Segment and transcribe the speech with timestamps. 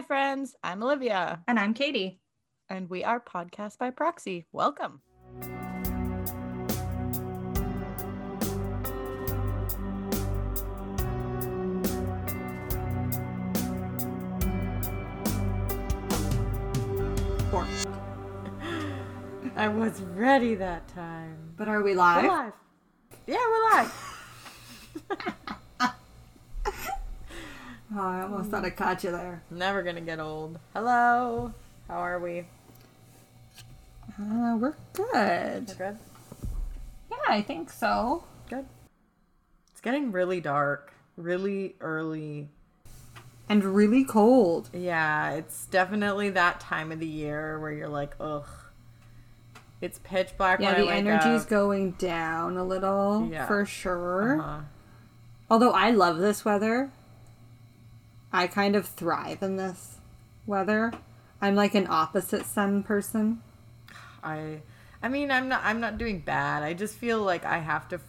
[0.00, 0.56] Hi, friends.
[0.64, 2.22] I'm Olivia, And I'm Katie.
[2.70, 4.46] and we are Podcast by Proxy.
[4.50, 5.02] Welcome.
[17.50, 17.66] Four.
[19.56, 21.36] I was ready that time.
[21.56, 22.24] But are we We're live?
[22.24, 22.52] live.
[23.26, 25.56] Yeah, we're live.
[27.94, 29.42] Oh, I almost thought I caught you there.
[29.50, 30.58] Never gonna get old.
[30.74, 31.52] Hello.
[31.88, 32.46] How are we?
[34.20, 35.68] Uh, we're good.
[35.68, 35.98] We're good.
[37.10, 38.24] Yeah, I think so.
[38.48, 38.66] Good.
[39.72, 42.48] It's getting really dark, really early.
[43.48, 44.70] And really cold.
[44.72, 48.46] Yeah, it's definitely that time of the year where you're like, ugh.
[49.80, 50.60] It's pitch black.
[50.60, 51.48] Yeah, the energy's up.
[51.48, 53.46] going down a little Yeah.
[53.46, 54.38] for sure.
[54.38, 54.60] Uh-huh.
[55.50, 56.92] Although I love this weather.
[58.32, 59.98] I kind of thrive in this
[60.46, 60.92] weather.
[61.40, 63.42] I'm like an opposite sun person.
[64.22, 64.60] I,
[65.02, 65.62] I mean, I'm not.
[65.64, 66.62] I'm not doing bad.
[66.62, 68.02] I just feel like I have to f-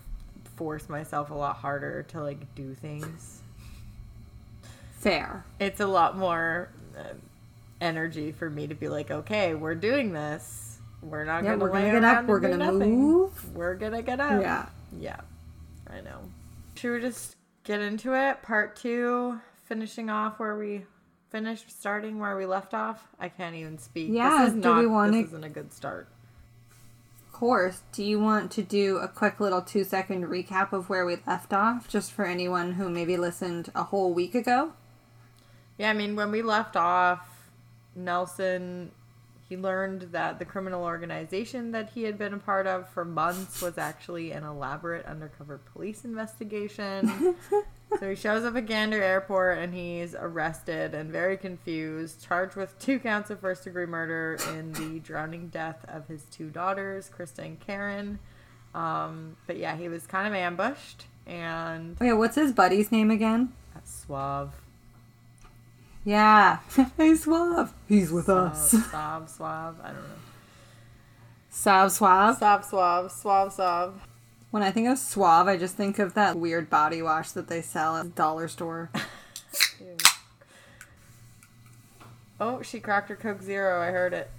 [0.58, 3.40] force myself a lot harder to like do things.
[5.00, 5.45] Fair.
[5.60, 7.14] It's a lot more uh,
[7.80, 10.78] energy for me to be like, okay, we're doing this.
[11.02, 11.64] We're not Yeah, gonna.
[11.64, 13.00] we're gonna lay get up, we're gonna nothing.
[13.02, 13.56] move.
[13.56, 14.42] We're gonna get up.
[14.42, 14.66] Yeah.
[15.00, 15.22] Yeah,
[15.90, 16.20] I know.
[16.76, 18.42] Should we just get into it?
[18.44, 19.40] Part two,
[19.72, 20.81] finishing off where we
[21.30, 23.08] finished, starting where we left off.
[23.17, 24.09] I can't even speak.
[24.11, 24.80] Yeah, this is do not.
[24.81, 26.09] we wanna- This isn't a good start.
[27.25, 27.81] Of course.
[27.94, 31.53] Do you want to do a quick little two second recap of where we left
[31.53, 34.73] off, just for anyone who maybe listened a whole week ago?
[35.77, 37.25] Yeah, I mean, when we left off,
[37.95, 38.92] Nelson,
[39.47, 43.61] he learned that the criminal organization that he had been a part of for months
[43.61, 47.36] was actually an elaborate undercover police investigation.
[48.00, 52.78] so he shows up at Gander Airport and he's arrested and very confused, charged with
[52.80, 57.39] two counts of first degree murder in the drowning death of his two daughters, Krista
[57.45, 58.20] and Karen.
[58.73, 63.11] Um, but yeah, he was kind of ambushed and Oh yeah, what's his buddy's name
[63.11, 63.54] again?
[63.83, 64.54] suave.
[66.05, 66.60] Yeah.
[66.98, 67.73] hey Suave.
[67.87, 68.71] He's with Suave, us.
[68.92, 69.76] suave, suave.
[69.83, 70.16] I don't know.
[71.49, 72.37] Suave Suave.
[72.37, 74.02] Suave, suave, suave, suave.
[74.52, 77.62] When I think of Suave, I just think of that weird body wash that they
[77.62, 78.89] sell at the dollar store.
[82.39, 83.80] Oh, she cracked her Coke Zero.
[83.84, 84.32] I heard it.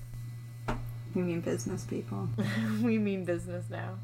[1.14, 2.28] You mean business people.
[2.82, 3.94] we mean business now.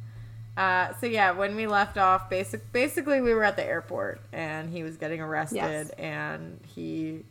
[0.57, 4.71] Uh, so yeah, when we left off, basic basically we were at the airport and
[4.71, 5.91] he was getting arrested Yes.
[5.99, 7.25] and he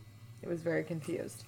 [0.46, 1.46] was very confused.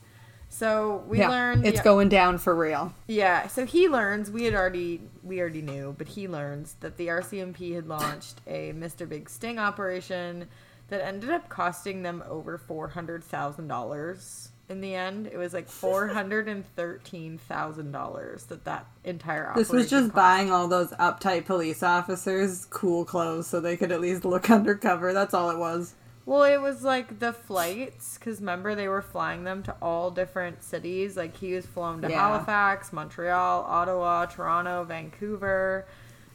[0.49, 2.93] So we yeah, learned it's yeah, going down for real.
[3.07, 7.07] Yeah, so he learns we had already we already knew, but he learns that the
[7.07, 9.07] RCMP had launched a Mr.
[9.07, 10.47] Big Sting operation
[10.89, 14.49] that ended up costing them over four hundred thousand dollars.
[14.69, 19.49] In the end, it was like four hundred and thirteen thousand dollars that that entire
[19.49, 19.61] operation.
[19.61, 20.15] This was just cost.
[20.15, 25.13] buying all those uptight police officers cool clothes so they could at least look undercover.
[25.13, 25.93] That's all it was.
[26.29, 30.63] Well, it was like the flights, because remember they were flying them to all different
[30.63, 31.17] cities.
[31.17, 32.19] Like he was flown to Yeah.
[32.19, 35.87] Halifax, Montreal, Ottawa, Toronto, Vancouver,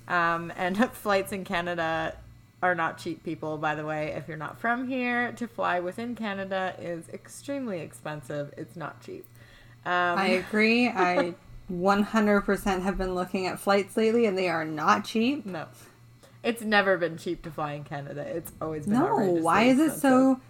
[0.08, 2.16] um, and flights in Canada
[2.60, 3.22] are not cheap.
[3.22, 7.78] People, by the way, if you're not from here, to fly within Canada is extremely
[7.78, 8.52] expensive.
[8.56, 9.24] It's not cheap.
[9.86, 10.88] Um, I agree.
[10.88, 11.36] I
[11.72, 15.46] 100% have been looking at flights lately and they are not cheap.
[15.46, 15.66] no,
[16.44, 18.20] it's never been cheap to fly in Canada.
[18.22, 20.00] It's always been No, why is it expensive.
[20.00, 20.40] so.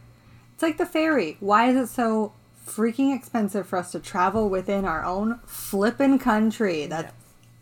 [0.54, 1.36] It's like the ferry.
[1.40, 2.32] Why is it so
[2.66, 6.86] freaking expensive for us to travel within our own flippin' country?
[6.86, 7.12] That's.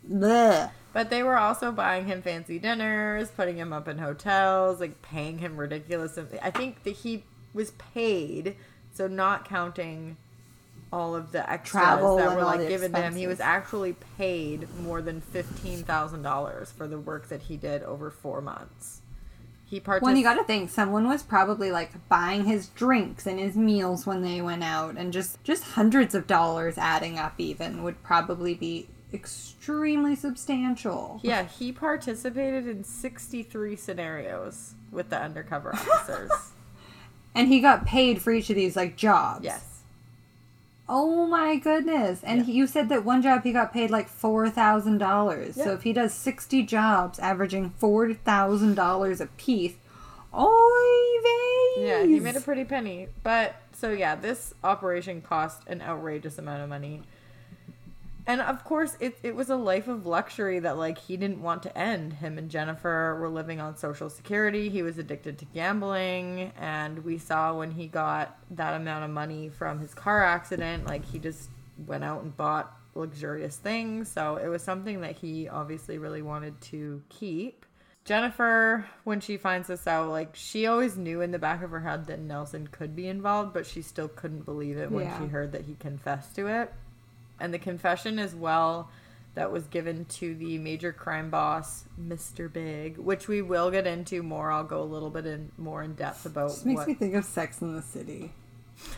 [0.09, 0.69] Bleh.
[0.91, 5.39] But they were also buying him fancy dinners, putting him up in hotels, like paying
[5.39, 6.19] him ridiculous.
[6.41, 7.23] I think that he
[7.53, 8.55] was paid,
[8.93, 10.17] so not counting
[10.93, 13.15] all of the extras Travel that were like given to him.
[13.15, 17.81] He was actually paid more than fifteen thousand dollars for the work that he did
[17.83, 19.01] over four months.
[19.65, 20.05] He participated.
[20.05, 24.21] When you gotta think, someone was probably like buying his drinks and his meals when
[24.21, 28.87] they went out, and just just hundreds of dollars adding up even would probably be
[29.11, 31.19] extremely substantial.
[31.23, 36.31] Yeah, he participated in sixty-three scenarios with the undercover officers.
[37.35, 39.43] And he got paid for each of these like jobs.
[39.43, 39.72] yes.
[40.89, 42.21] Oh my goodness!
[42.23, 42.45] And Yeah.
[42.45, 45.55] he, you said that one job he got paid like four thousand dollars.
[45.55, 49.75] So if he does sixty jobs, averaging four thousand dollars a piece,
[50.37, 51.85] oy vey!
[51.85, 53.07] Yeah, he made a pretty penny.
[53.23, 57.01] But so yeah, this operation cost an outrageous amount of money.
[58.25, 61.63] And of course, it, it was a life of luxury that, like, he didn't want
[61.63, 62.13] to end.
[62.13, 64.69] Him and Jennifer were living on Social Security.
[64.69, 66.51] He was addicted to gambling.
[66.57, 71.03] And we saw when he got that amount of money from his car accident, like,
[71.05, 71.49] he just
[71.85, 74.09] went out and bought luxurious things.
[74.09, 77.65] So it was something that he obviously really wanted to keep.
[78.05, 81.79] Jennifer, when she finds this out, like she always knew in the back of her
[81.79, 85.17] head that Nelson could be involved, but she still couldn't believe it when Yeah.
[85.19, 86.73] she heard that he confessed to it.
[87.39, 88.89] And the confession as well
[89.35, 92.51] that was given to the major crime boss, Mr.
[92.51, 94.51] Big, which we will get into more.
[94.51, 97.15] I'll go a little bit in more in depth about This makes what me think
[97.15, 98.31] of Sex in the City.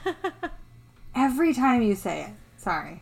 [1.15, 2.31] Every time you say it.
[2.57, 3.01] Sorry.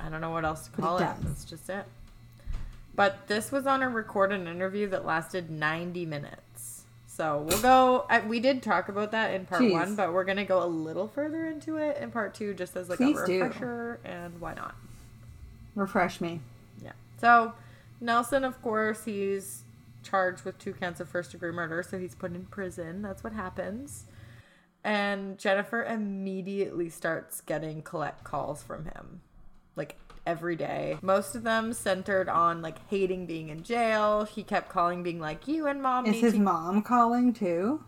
[0.00, 1.16] I don't know what else to But it call it.
[1.22, 1.84] That's just it.
[2.94, 6.42] But this was on a recorded interview that lasted 90 minutes.
[7.18, 8.06] So we'll go.
[8.08, 9.72] I, we did talk about that in part Jeez.
[9.72, 12.76] one, but we're going to go a little further into it in part two just
[12.76, 13.42] as like Please a do.
[13.42, 13.98] refresher.
[14.04, 14.76] And why not?
[15.74, 16.38] Refresh me.
[16.80, 16.92] Yeah.
[17.20, 17.54] So
[18.00, 19.64] Nelson, of course, he's
[20.04, 23.02] charged with two counts of first degree murder, so he's put in prison.
[23.02, 24.04] That's what happens.
[24.84, 29.22] And Jennifer immediately starts getting collect calls from him.
[30.28, 30.98] Every day.
[31.00, 34.24] Most of them centered on like hating being in jail.
[34.24, 37.82] He kept calling being like, You and mom Is his to mom calling too?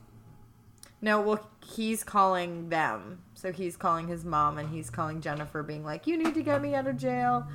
[1.02, 3.18] No, well, he's calling them.
[3.34, 6.62] So he's calling his mom and he's calling Jennifer, being like, You need to get
[6.62, 7.46] me out of jail.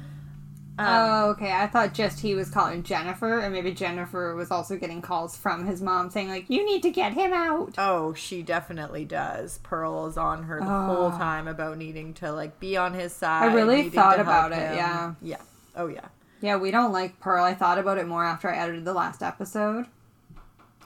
[0.78, 1.54] Um, oh, okay.
[1.54, 5.66] I thought just he was calling Jennifer, and maybe Jennifer was also getting calls from
[5.66, 7.74] his mom saying, like, you need to get him out.
[7.78, 9.60] Oh, she definitely does.
[9.64, 11.18] Pearl is on her the whole Oh.
[11.18, 13.50] time about needing to like be on his side.
[13.50, 14.76] I really thought about it, him.
[14.76, 15.14] yeah.
[15.22, 15.42] Yeah.
[15.78, 16.08] Oh yeah.
[16.42, 17.44] Yeah, we don't like Pearl.
[17.46, 19.86] I thought about it more after I edited the last episode.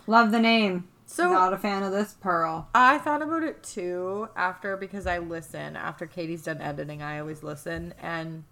[0.07, 0.87] Love the name.
[1.05, 2.69] So Not a fan of this Pearl.
[2.75, 7.01] I thought about it too after because I listen after Katie's done editing.
[7.01, 8.43] I always listen and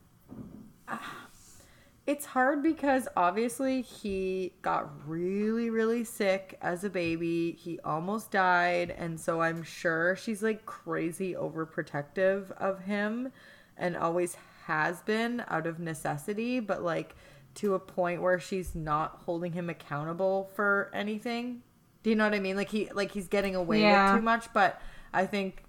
[2.07, 7.51] it's hard because obviously he got really really sick as a baby.
[7.59, 13.31] He almost died and so I'm sure she's like crazy overprotective of him
[13.77, 17.15] and always has been out of necessity, but like
[17.55, 21.61] to a point where she's not holding him accountable for anything.
[22.03, 22.55] Do you know what I mean?
[22.55, 24.13] Like he like he's getting away Yeah.
[24.13, 24.81] with too much, but
[25.13, 25.63] I think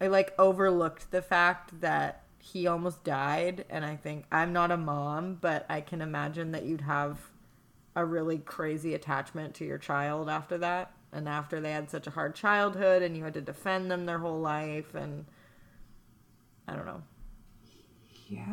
[0.00, 4.76] I like overlooked the fact that he almost died and I think I'm not a
[4.76, 7.18] mom, but I can imagine that you'd have
[7.96, 12.10] a really crazy attachment to your child after that and after they had such a
[12.10, 15.24] hard childhood and you had to defend them their whole life and
[16.68, 17.02] I don't know.
[18.28, 18.44] Yeah.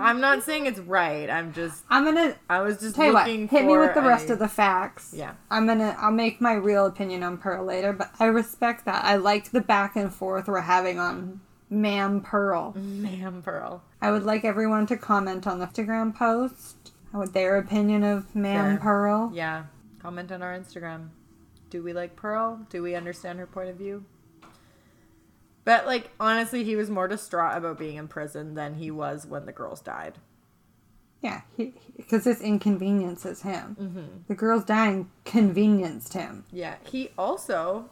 [0.00, 1.28] I'm not saying it's right.
[1.28, 3.26] I'm just I'm gonna I was just tell you what.
[3.26, 5.12] Hit me with the rest a- of the facts.
[5.16, 5.34] Yeah.
[5.50, 5.96] I'm gonna.
[5.98, 9.04] I'll make my real opinion on Pearl later, but I respect that.
[9.04, 12.72] I liked the back and forth we're having on Ma'am Pearl.
[12.76, 13.82] Ma'am Pearl.
[14.00, 18.76] I would like everyone to comment on the Instagram post what their opinion of Ma'am
[18.76, 18.78] Fair.
[18.80, 19.30] Pearl.
[19.34, 19.64] Yeah.
[19.98, 21.08] Comment on our Instagram.
[21.70, 22.60] Do we like Pearl?
[22.70, 24.04] Do we understand her point of view?
[25.64, 29.46] But like honestly, he was more distraught about being in prison than he was when
[29.46, 30.18] the girls died.
[31.22, 31.40] Yeah,
[31.96, 33.76] because this inconveniences him.
[33.80, 34.06] Mm-hmm.
[34.28, 36.44] The girls dying convenienced him.
[36.52, 36.76] Yeah.
[36.84, 37.88] He also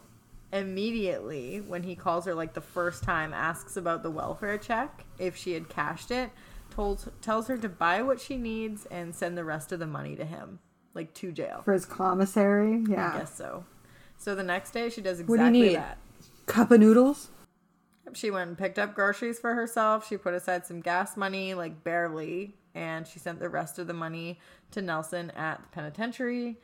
[0.55, 5.35] immediately when he calls her like the first time asks about the welfare check if
[5.35, 6.29] she had cashed it
[6.71, 10.15] told tells her to buy what she needs and send the rest of the money
[10.15, 10.59] to him
[10.93, 13.11] like to jail For his commissary, Yeah.
[13.13, 13.65] i guess so
[14.17, 15.75] so the next day she does What do you exactly need?
[15.75, 15.97] that
[16.45, 17.29] Cup of noodles?
[18.13, 20.07] She went and picked up groceries for herself.
[20.07, 23.95] She put aside some gas money, like barely, and she sent the rest of the
[23.95, 24.39] money
[24.71, 26.57] to Nelson at the penitentiary.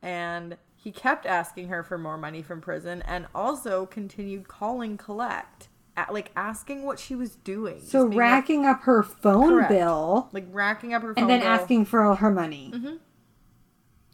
[0.00, 5.66] And he kept asking her for more money from prison and also continued calling collect,
[5.96, 7.80] at, like asking what she was doing.
[7.82, 9.68] So being like- racking up her phone Correct.
[9.70, 11.48] bill like, racking up her phone and then bill.
[11.48, 12.70] asking for all her money.
[12.72, 12.94] Mm-hmm.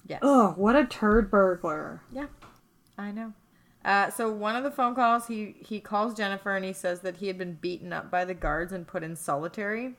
[0.06, 0.20] Yes.
[0.22, 2.00] Ugh, what a turd burglar.
[2.10, 2.28] Yeah,
[2.96, 3.34] I know.
[3.84, 7.18] Uh, so one of the phone calls, he he calls Jennifer and he says that
[7.18, 9.96] he had been beaten up by the guards and put in solitary.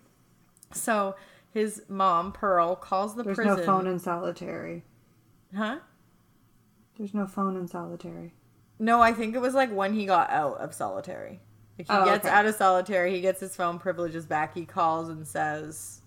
[0.73, 1.15] So
[1.51, 3.57] his mom Pearl calls the There's prison.
[3.57, 4.83] no phone in solitary.
[5.55, 5.77] Huh?
[6.97, 8.33] There's no phone in solitary.
[8.79, 11.39] No, I think it was like when he got out of solitary.
[11.77, 12.33] Like he Oh, gets okay.
[12.33, 14.53] out of solitary, he gets his phone privileges back.
[14.53, 16.01] He calls and says,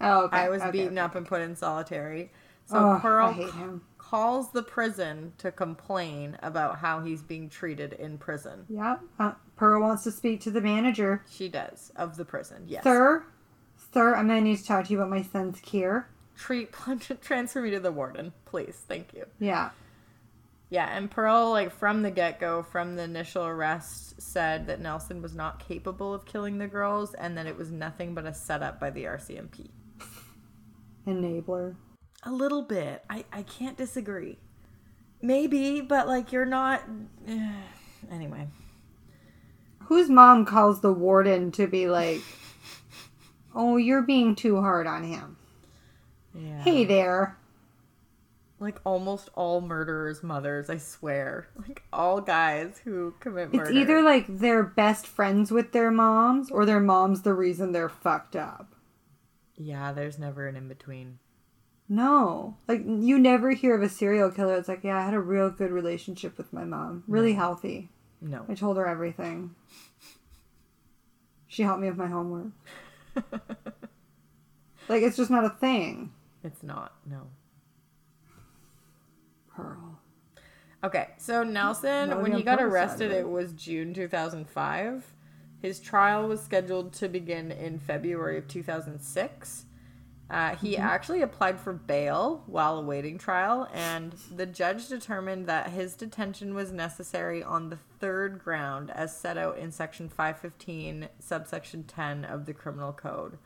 [0.00, 0.36] Oh, okay.
[0.36, 2.30] "I was okay, beaten up and put in solitary."
[2.66, 3.82] So Ugh, Pearl I hate him.
[3.98, 8.66] calls the prison to complain about how he's being treated in prison.
[8.68, 8.98] Yeah.
[9.18, 11.22] Uh, Pearl wants to speak to the manager.
[11.28, 12.64] She does of the prison.
[12.66, 12.84] Yes.
[12.84, 13.24] Sir,
[13.92, 16.08] sir, I'm gonna need to talk to you about my son's cure.
[16.36, 16.70] Treat
[17.22, 19.70] transfer me to the warden please thank you Yeah.
[20.70, 25.22] Yeah, and Pearl, like from the get go, from the initial arrest, said that Nelson
[25.22, 28.80] was not capable of killing the girls and that it was nothing but a setup
[28.80, 29.68] by the RCMP.
[31.06, 31.76] Enabler.
[32.24, 33.04] A little bit.
[33.08, 34.38] I, I can't disagree.
[35.22, 36.82] Maybe, but like you're not.
[37.28, 37.52] Eh,
[38.10, 38.48] anyway.
[39.84, 42.22] Whose mom calls the warden to be like,
[43.54, 45.36] oh, you're being too hard on him?
[46.34, 46.62] Yeah.
[46.62, 47.36] Hey there.
[48.60, 51.48] Like almost all murderers' mothers, I swear.
[51.56, 53.70] Like all guys who commit murder.
[53.70, 57.88] It's either like they're best friends with their moms or their mom's the reason they're
[57.88, 58.74] fucked up.
[59.56, 61.18] Yeah, there's never an in between.
[61.88, 62.56] No.
[62.66, 64.56] Like you never hear of a serial killer.
[64.56, 67.04] It's like, yeah, I had a real good relationship with my mom.
[67.06, 67.90] Really healthy.
[68.20, 68.44] No.
[68.48, 69.54] I told her everything.
[71.46, 72.52] She helped me with my homework.
[74.88, 76.12] like it's just not a thing.
[76.44, 76.92] It's not.
[77.10, 77.22] No.
[79.56, 79.98] Pearl.
[80.84, 83.20] Okay, so Nelson, when he got arrested, it?
[83.20, 85.12] it was June 2005.
[85.62, 89.64] His trial was scheduled to begin in February of 2006.
[90.28, 90.82] Uh, he Mm-hmm.
[90.82, 96.72] actually applied for bail while awaiting trial, and the judge determined that his detention was
[96.72, 102.52] necessary on the third ground as set out in Section 515, subsection 10 of the
[102.54, 103.38] Criminal Code.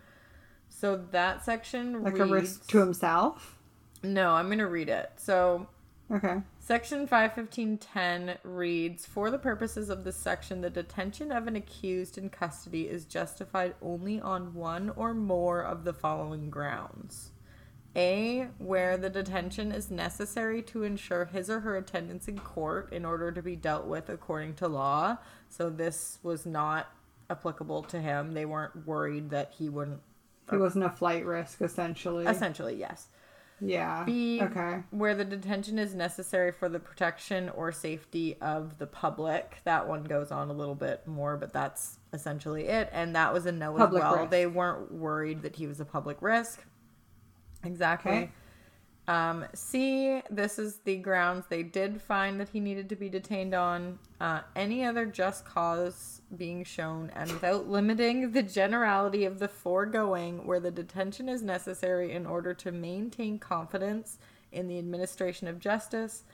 [0.79, 2.31] So that section Like reads.
[2.31, 3.59] a risk to himself.
[4.03, 5.11] No, I'm going to read it.
[5.17, 5.67] So
[6.11, 6.41] Okay.
[6.59, 12.31] Section 515.10 reads For the purposes of this section, the detention of an accused in
[12.31, 17.33] custody is justified only on one or more of the following grounds.
[17.97, 23.05] A, where the detention is necessary to ensure his or her attendance in court in
[23.05, 25.19] order to be dealt with according to law.
[25.51, 26.91] So this was not
[27.29, 28.33] applicable to him.
[28.33, 30.01] They weren't worried that he wouldn't.
[30.51, 32.27] He wasn't a flight risk, essentially.
[32.27, 33.09] Essentially, yes.
[33.61, 34.05] yeah.
[34.05, 34.83] B, Okay.
[34.91, 39.59] where the detention is necessary for the protection or safety of the public.
[39.65, 42.89] That one goes on a little bit more, but that's essentially it.
[42.93, 44.17] And that was a no Public as well.
[44.21, 44.31] risk.
[44.31, 46.63] They weren't worried that he was a public risk.
[47.65, 48.13] Exactly.
[48.13, 48.31] Okay.
[49.09, 53.55] Um, C, this is the grounds they did find that he needed to be detained
[53.55, 53.99] on.
[54.21, 60.47] Uh, any other just cause being shown, and without limiting the generality of the foregoing,
[60.47, 64.19] where the detention is necessary in order to maintain confidence
[64.53, 66.25] in the administration of justice,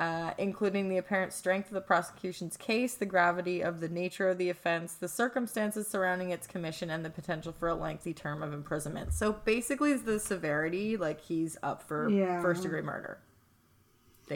[0.00, 4.38] uh, including the apparent strength of the prosecution's case, the gravity of the nature of
[4.38, 8.52] the offense, the circumstances surrounding its commission, and the potential for a lengthy term of
[8.54, 9.12] imprisonment.
[9.12, 12.40] So basically, it's the severity, like he's up for Yeah.
[12.40, 13.18] first degree murder.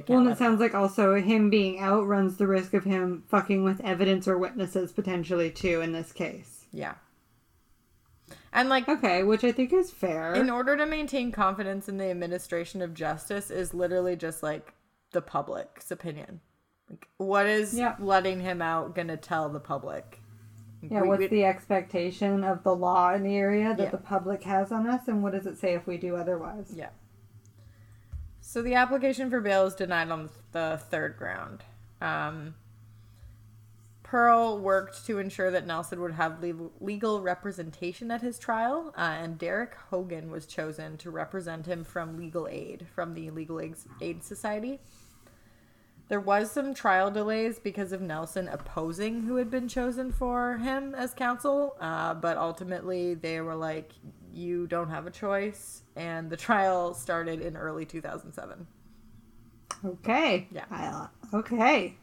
[0.09, 3.63] Well, and it sounds like also him being out runs the risk of him fucking
[3.65, 6.67] with evidence or witnesses potentially too in this case.
[6.73, 6.95] yeah.
[8.53, 10.35] And like Okay, which I think is fair.
[10.35, 14.75] in order to maintain confidence in the administration of justice is literally just like
[15.15, 16.41] the public's opinion.
[16.91, 17.97] Like, what is Yeah.
[17.99, 20.21] letting him out gonna tell the public?
[20.83, 23.91] yeah, We- what's we- the expectation of the law in the area that Yeah.
[23.91, 26.75] the public has on us, and what does it say if we do otherwise?
[26.77, 26.91] Yeah.
[28.41, 31.65] So the application for bail is denied on the third ground.
[32.03, 32.57] Um,
[34.03, 39.01] Pearl worked to ensure that Nelson would have le- legal representation at his trial, uh,
[39.01, 43.59] and Derek Hogan was chosen to represent him from legal aid from the Legal
[44.01, 44.81] Aid Society.
[46.09, 50.95] There was some trial delays because of Nelson opposing who had been chosen for him
[50.95, 53.93] as counsel, uh, but ultimately they were like,
[54.33, 58.67] "You don't have a choice," and the trial started in early 2007.
[59.85, 60.47] Okay.
[60.51, 60.65] Yeah.
[60.71, 61.97] I, okay.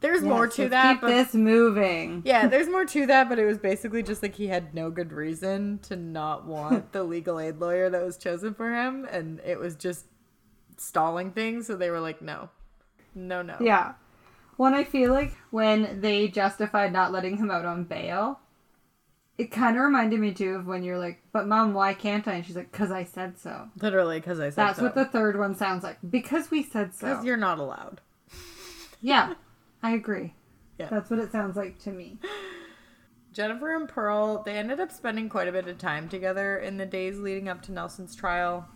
[0.00, 2.22] There's more to that, Keep but this moving.
[2.24, 5.10] yeah, there's more to that, but it was basically just like he had no good
[5.12, 9.58] reason to not want the legal aid lawyer that was chosen for him, and it
[9.58, 10.04] was just
[10.76, 11.66] stalling things.
[11.66, 12.50] So they were like, "No,
[13.16, 13.94] no, no." Yeah.
[14.56, 18.40] When I feel like when they justified not letting him out on bail,
[19.36, 22.34] it kind of reminded me too of when you're like, "But mom, why can't I?"
[22.34, 24.84] And she's like, "Cause I said so." literally because I said That's so.
[24.84, 25.98] what the third one sounds like.
[26.08, 27.08] Because we said so.
[27.08, 28.00] because you're not allowed.
[29.02, 29.34] Yeah,
[29.82, 30.32] I agree.
[30.78, 30.88] Yeah.
[30.88, 32.18] That's what it sounds like to me.
[33.32, 36.86] Jennifer and Pearl, they ended up spending quite a bit of time together in the
[36.86, 38.66] days leading up to Nelson's trial.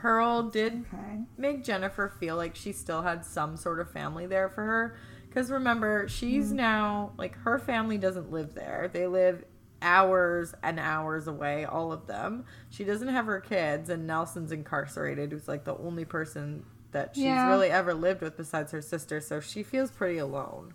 [0.00, 1.20] Pearl did Okay.
[1.36, 4.96] make Jennifer feel like she still had some sort of family there for her.
[5.28, 6.56] Because remember, she's mm-hmm.
[6.56, 8.90] now, like, her family doesn't live there.
[8.92, 9.44] They live
[9.82, 12.44] hours and hours away, all of them.
[12.68, 17.24] She doesn't have her kids, and Nelson's incarcerated, who's, like, the only person that she's
[17.24, 17.48] Yeah.
[17.48, 19.20] really ever lived with besides her sister.
[19.20, 20.74] So she feels pretty alone.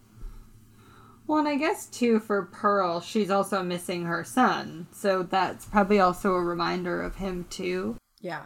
[1.27, 5.99] Well, and I guess too for Pearl, she's also missing her son, so that's probably
[5.99, 7.97] also a reminder of him too.
[8.21, 8.43] Yeah.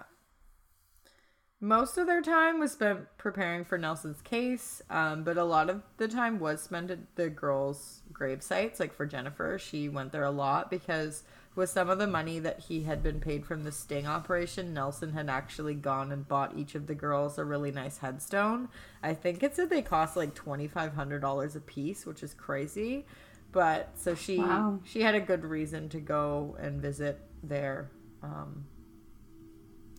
[1.61, 5.81] Most of their time was spent preparing for Nelson's case, um, but a lot of
[5.97, 8.79] the time was spent at the girls' grave sites.
[8.79, 11.23] Like for Jennifer, she went there a lot because
[11.55, 15.11] with some of the money that he had been paid from the sting operation, Nelson
[15.11, 18.69] had actually gone and bought each of the girls a really nice headstone.
[19.03, 22.33] I think it said they cost like twenty five hundred dollars a piece, which is
[22.33, 23.05] crazy.
[23.51, 24.79] But so she Wow.
[24.85, 27.91] she had a good reason to go and visit there.
[28.23, 28.63] Um,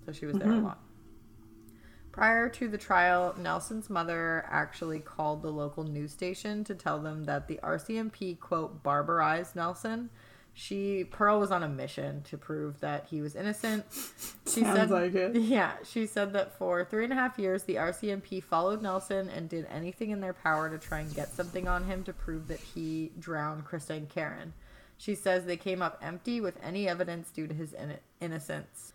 [0.07, 0.79] so she was there a lot.
[2.13, 7.25] Prior to the trial, Nelson's mother actually called the local news station to tell them
[7.25, 10.11] that the RCMP, quote, barbarized Nelson.
[10.53, 13.85] She, Pearl was on a mission to prove that he was innocent.
[14.47, 15.37] She Sounds said, like it.
[15.41, 19.49] Yeah, she said that for three and a half years, the RCMP followed Nelson and
[19.49, 22.59] did anything in their power to try and get something on him to prove that
[22.61, 24.53] he drowned Krista and Karen.
[24.99, 28.93] She says they came up empty with any evidence due to his in- innocence.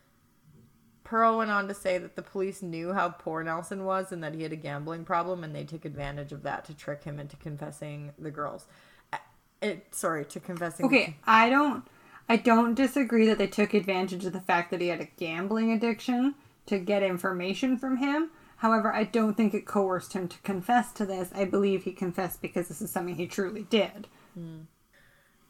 [1.06, 4.34] Pearl went on to say that the police knew how poor Nelson was and that
[4.34, 7.38] he had a gambling problem, and they took advantage of that to trick him into
[7.38, 8.66] confessing the girls.
[9.14, 9.18] Uh,
[9.62, 10.86] It, sorry, to confessing.
[10.88, 11.88] Okay, I don't
[12.28, 15.72] I don't disagree that they took advantage of the fact that he had a gambling
[15.72, 16.36] addiction
[16.66, 18.32] to get information from him.
[18.58, 21.30] However, I don't think it coerced him to confess to this.
[21.36, 24.08] I believe he confessed because this is something he truly did.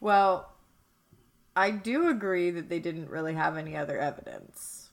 [0.01, 0.51] Well,
[1.55, 4.84] I do agree that they didn't really have any other evidence.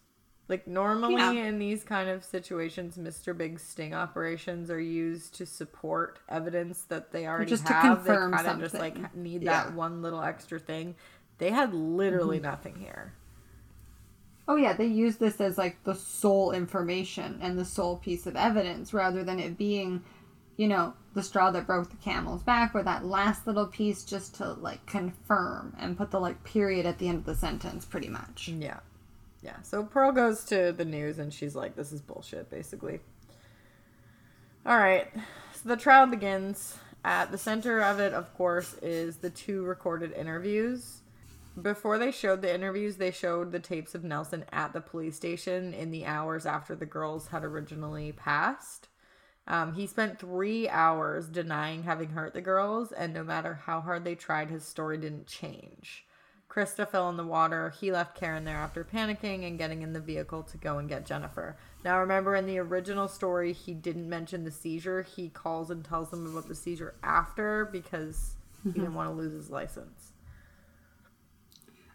[0.48, 1.44] Like normally Yeah.
[1.44, 3.36] in these kind of situations, Mr.
[3.36, 7.98] Big sting operations are used to support evidence that they already Just to have.
[7.98, 9.64] confirm they kind of just like need Yeah.
[9.64, 10.94] that one little extra thing.
[11.38, 12.44] They had literally Mm-hmm.
[12.46, 13.12] nothing here.
[14.48, 18.36] Oh yeah, they use this as like the sole information and the sole piece of
[18.36, 20.02] evidence rather than it being,
[20.56, 24.34] you know, the straw that broke the camel's back or that last little piece just
[24.36, 28.08] to like confirm and put the like period at the end of the sentence pretty
[28.08, 28.48] much.
[28.48, 28.80] Yeah.
[29.42, 29.60] Yeah.
[29.62, 33.00] So Pearl goes to the news and she's like, this is bullshit, basically.
[34.64, 35.08] All right.
[35.54, 36.76] So the trial begins.
[37.04, 41.00] At the center of it, of course, is the two recorded interviews.
[41.60, 45.74] Before they showed the interviews, they showed the tapes of Nelson at the police station
[45.74, 48.88] in the hours after the girls had originally passed.
[49.48, 54.04] Um, he spent three hours denying having hurt the girls, and no matter how hard
[54.04, 56.06] they tried, his story didn't change.
[56.52, 57.70] Krista fell in the water.
[57.80, 61.06] He left Karen there after panicking and getting in the vehicle to go and get
[61.06, 61.56] Jennifer.
[61.82, 65.02] Now, remember in the original story, he didn't mention the seizure.
[65.02, 68.80] He calls and tells them about the seizure after because he mm-hmm.
[68.80, 70.12] didn't want to lose his license.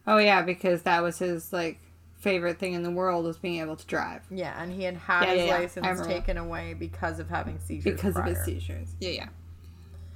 [0.07, 1.79] Oh yeah, because that was his like
[2.17, 5.23] favorite thing in the world was being able to drive Yeah, and he had had
[5.23, 5.59] Yeah, his yeah, yeah.
[5.59, 6.07] License remember.
[6.07, 7.93] taken away because of having seizures.
[7.93, 8.95] because of his seizures.
[8.99, 9.27] Yeah, yeah.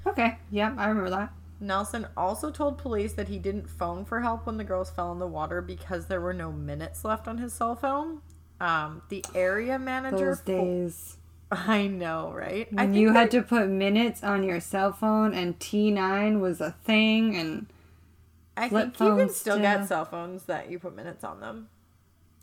[0.07, 1.31] Okay, yeah, I remember that.
[1.61, 5.19] Nelson also told police that he didn't phone for help when the girls fell in
[5.19, 8.21] the water because there were no minutes left on his cell phone.
[8.59, 10.17] Um, the area manager.
[10.17, 11.17] Those fo- days
[11.51, 12.67] I know, right?
[12.77, 16.61] I when think you had to put minutes on your cell phone and T9 was
[16.61, 17.67] a thing and
[18.55, 19.59] I think you can still still.
[19.59, 21.67] get cell phones that you put minutes on them.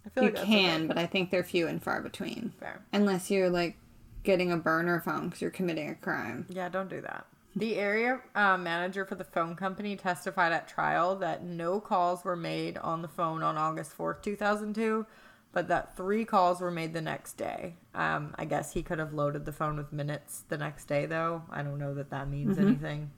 [0.05, 2.53] I feel you like can, but I think they're few and far between.
[2.61, 2.83] Fair.
[2.93, 3.77] Unless you're like
[4.25, 6.47] getting a burner phone because you're committing a crime.
[6.51, 7.27] Yeah, don't do that.
[7.59, 12.37] The area uh, manager for the phone company testified at trial that no calls were
[12.37, 15.07] made on the phone on August 4th, 2002,
[15.53, 17.75] but that three calls were made the next day.
[17.95, 21.43] Um, I guess he could have loaded the phone with minutes the next day, though.
[21.51, 23.11] I don't know that that means anything.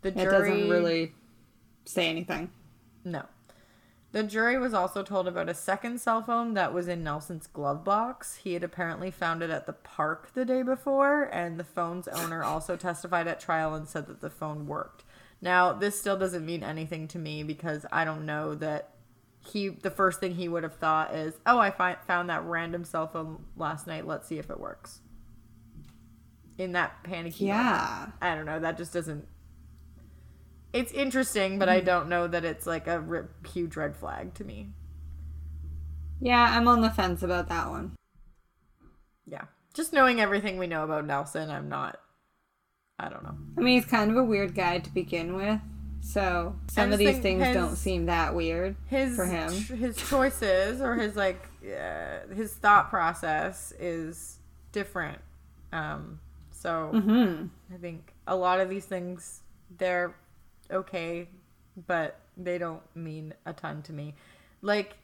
[0.00, 0.18] The Mm-hmm.
[0.18, 1.12] It doesn't really
[1.84, 2.50] say anything.
[3.04, 3.24] No.
[4.12, 7.82] The jury was also told about a second cell phone that was in Nelson's glove
[7.82, 8.36] box.
[8.36, 12.44] He had apparently found it at the park the day before, and the phone's owner
[12.44, 15.04] also testified at trial and said that the phone worked.
[15.40, 18.90] Now, this still doesn't mean anything to me because I don't know that
[19.44, 23.08] he the first thing he would have thought is, "Oh, I found that random cell
[23.08, 24.06] phone last night.
[24.06, 25.00] Let's see if it works."
[26.58, 27.66] In that panicky moment.
[27.66, 28.06] Yeah.
[28.20, 28.60] I don't know.
[28.60, 29.26] That just doesn't.
[30.72, 31.86] It's interesting, but I Hmm.
[31.86, 34.72] don't know that it's like a huge red flag to me.
[36.20, 37.94] Yeah, I'm on the fence about that one.
[39.26, 41.98] Yeah, just knowing everything we know about Nelson, I'm not.
[42.98, 43.36] I don't know.
[43.58, 45.60] I mean, he's kind of a weird guy to begin with.
[46.00, 49.50] So some of these things his- don't seem that weird His for him.
[49.52, 54.38] ch- his choices or his like uh, his thought process is
[54.72, 55.18] different.
[55.72, 56.18] Um,
[56.50, 59.42] so hmm I think a lot of these things
[59.78, 60.14] they're
[60.72, 61.28] okay,
[61.86, 64.14] but they don't mean a ton to me.
[64.62, 64.96] Like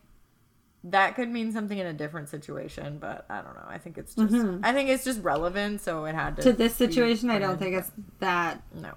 [0.84, 3.66] that could mean something in a different situation, but I don't know.
[3.66, 6.50] I think it's just I think it's just relevant, so it had to Mm-hmm.
[6.50, 8.92] To this situation, I don't in, think it's that no.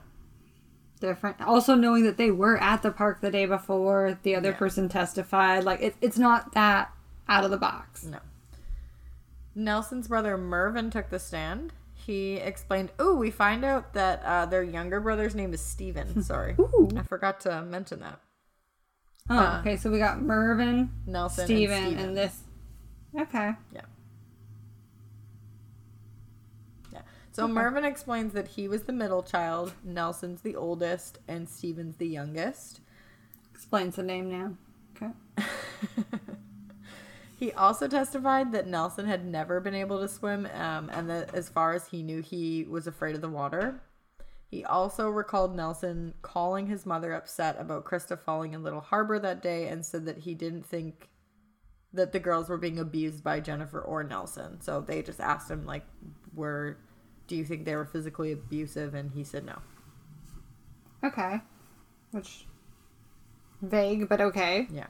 [1.00, 1.42] different.
[1.42, 4.58] Also, knowing that they were at the park the day before, the other Yeah.
[4.58, 6.94] person testified, like it, it's not that
[7.28, 8.04] out of the box.
[8.06, 8.20] No.
[9.56, 11.74] Nelson's brother Mervyn took the stand.
[12.06, 16.24] He explained, "Oh, we find out that uh, their younger brother's name is Stephen.
[16.32, 16.90] Sorry, Ooh.
[16.98, 18.20] I forgot to mention that.
[19.30, 19.78] Oh, Uh, okay.
[19.78, 22.42] So we got Mervyn, Nelson, Stephen, and and, this.
[23.18, 23.52] Okay.
[23.74, 23.82] Yeah.
[26.92, 27.02] Yeah.
[27.32, 32.08] So Mervyn explains that he was the middle child, Nelson's the oldest, and Stephen's the
[32.08, 32.82] youngest.
[33.54, 34.56] Explains the name now.
[34.96, 35.14] Okay.
[37.41, 41.49] He also testified that Nelson had never been able to swim, um, and that as
[41.49, 43.82] far as he knew, he was afraid of the water.
[44.51, 49.41] He also recalled Nelson calling his mother upset about Krista falling in Little Harbor that
[49.41, 51.10] day and said that he didn't think
[51.93, 54.62] that the girls were being abused by Jennifer or Nelson.
[54.62, 55.88] So they just asked him, like,
[56.36, 56.77] were,
[57.25, 58.93] do you think they were physically abusive?
[58.93, 59.58] And he said no.
[61.04, 61.41] Okay.
[62.12, 62.45] Which
[63.63, 64.67] vague, but okay.
[64.71, 64.88] Yeah.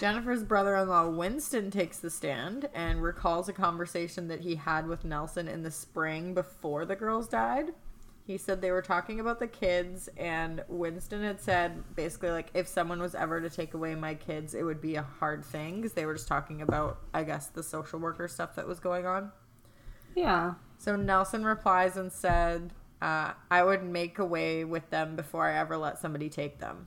[0.00, 4.86] Jennifer's brother in law, Winston, takes the stand and recalls a conversation that he had
[4.86, 7.72] with Nelson in the spring before the girls died.
[8.26, 12.68] He said they were talking about the kids, and Winston had said basically, like, if
[12.68, 15.94] someone was ever to take away my kids, it would be a hard thing because
[15.94, 19.32] they were just talking about, I guess, the social worker stuff that was going on.
[20.14, 20.54] Yeah.
[20.78, 25.76] So Nelson replies and said, uh, I would make away with them before I ever
[25.76, 26.86] let somebody take them.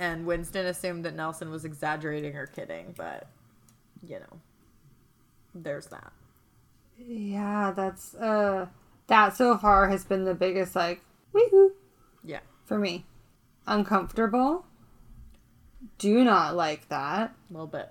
[0.00, 3.26] And Winston assumed that Nelson was exaggerating or kidding, but,
[4.02, 4.40] you know,
[5.54, 6.12] there's that.
[6.98, 8.66] Yeah, that's uh
[9.08, 11.02] that so far has been the biggest like
[11.34, 11.72] woohoo
[12.24, 12.40] Yeah.
[12.64, 13.04] for me.
[13.66, 14.64] Uncomfortable.
[15.98, 17.34] Do not like that.
[17.50, 17.90] A little bit.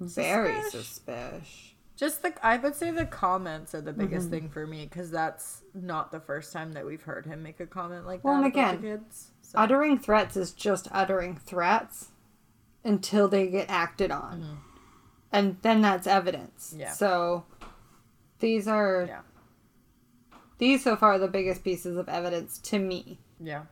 [0.00, 1.74] Very suspicious.
[1.96, 5.62] Just the, I would say the comments are the biggest thing for me because that's
[5.74, 8.74] not the first time that we've heard him make a comment like Well, that about
[8.76, 9.31] again, kids.
[9.52, 12.08] So, Uttering threats is just uttering threats
[12.84, 14.60] until they get acted on.
[15.30, 16.70] And then that's evidence.
[16.70, 16.80] Mm-hmm.
[16.80, 16.92] Yeah.
[16.92, 17.44] So
[18.38, 19.20] these are yeah.
[20.56, 23.18] these so far are the biggest pieces of evidence to me.
[23.38, 23.64] Yeah.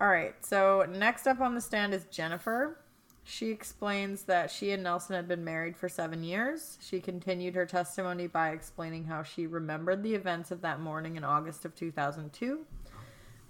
[0.00, 0.34] All right.
[0.44, 2.80] So next up on the stand is Jennifer.
[3.22, 6.76] She explains that she and Nelson had been married for seven years.
[6.80, 11.22] She continued her testimony by explaining how she remembered the events of that morning in
[11.22, 12.66] August of 2002.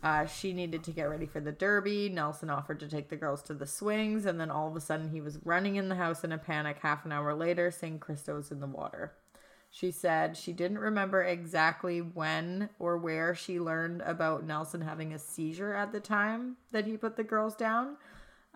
[0.02, 2.08] Uh, she needed to get ready for the derby.
[2.08, 5.10] Nelson offered to take the girls to the swings, and then all of a sudden
[5.10, 8.34] he was running in the house in a panic half an hour later, saying Krista
[8.34, 9.12] was in the water.
[9.70, 15.18] She said she didn't remember exactly when or where she learned about Nelson having a
[15.18, 17.96] seizure at the time that he put the girls down,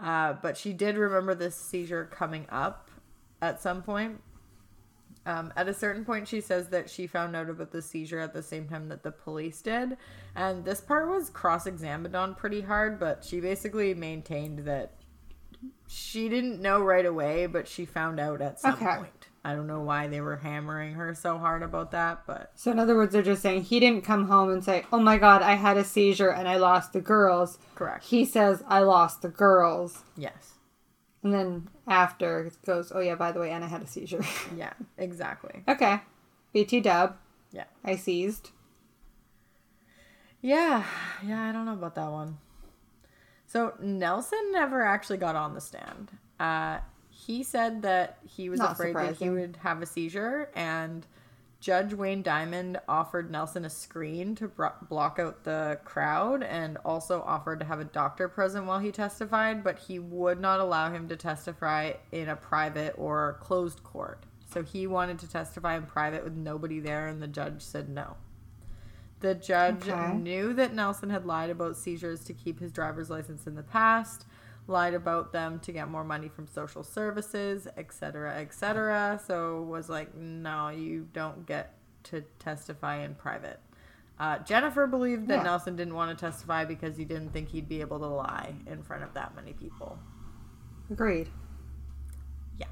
[0.02, 2.90] uh, but she did remember this seizure coming up
[3.40, 4.20] at some point.
[5.26, 8.34] Um, at a certain point, she says that she found out about the seizure at
[8.34, 9.96] the same time that the police did.
[10.36, 14.92] And this part was cross examined on pretty hard, but she basically maintained that
[15.86, 18.96] she didn't know right away, but she found out at some Okay.
[18.96, 19.28] point.
[19.46, 22.78] I don't know why they were hammering her so hard about that, but So in
[22.78, 25.52] other words, they're just saying he didn't come home and say, "Oh my God, I
[25.54, 28.04] had a seizure and I lost the girls." correct.
[28.04, 30.53] He says, "I lost the girls," Yes.
[31.24, 34.24] And then after it goes, "Oh yeah, by the way, Anna had a seizure."
[34.56, 35.64] Yeah, exactly.
[35.66, 36.00] okay,
[36.52, 37.16] BT Dub.
[37.50, 37.64] Yeah.
[37.84, 38.50] I seized.
[40.40, 40.84] Yeah,
[41.26, 42.38] yeah, I don't know about that one.
[43.46, 46.10] So Nelson never actually got on the stand.
[46.38, 51.06] Uh, he said that he was Not afraid that he would have a seizure, and
[51.64, 57.22] Judge Wayne Diamond offered Nelson a screen to bro- block out the crowd, and also
[57.22, 61.08] offered to have a doctor present while he testified, but he would not allow him
[61.08, 64.24] to testify in a private or closed court.
[64.52, 68.18] So he wanted to testify in private with nobody there, and the judge said no.
[69.20, 70.12] The judge Okay.
[70.18, 74.26] knew that Nelson had lied about seizures to keep his driver's license in the past,
[74.66, 79.20] lied about them to get more money from social services, etc., etc.
[79.26, 81.74] So was like, no, you don't get
[82.04, 83.60] to testify in private.
[84.18, 85.42] Uh, Jennifer believed that Yeah.
[85.42, 88.82] Nelson didn't want to testify because he didn't think he'd be able to lie in
[88.82, 89.98] front of that many people.
[90.90, 91.28] Agreed.
[92.56, 92.66] Yeah.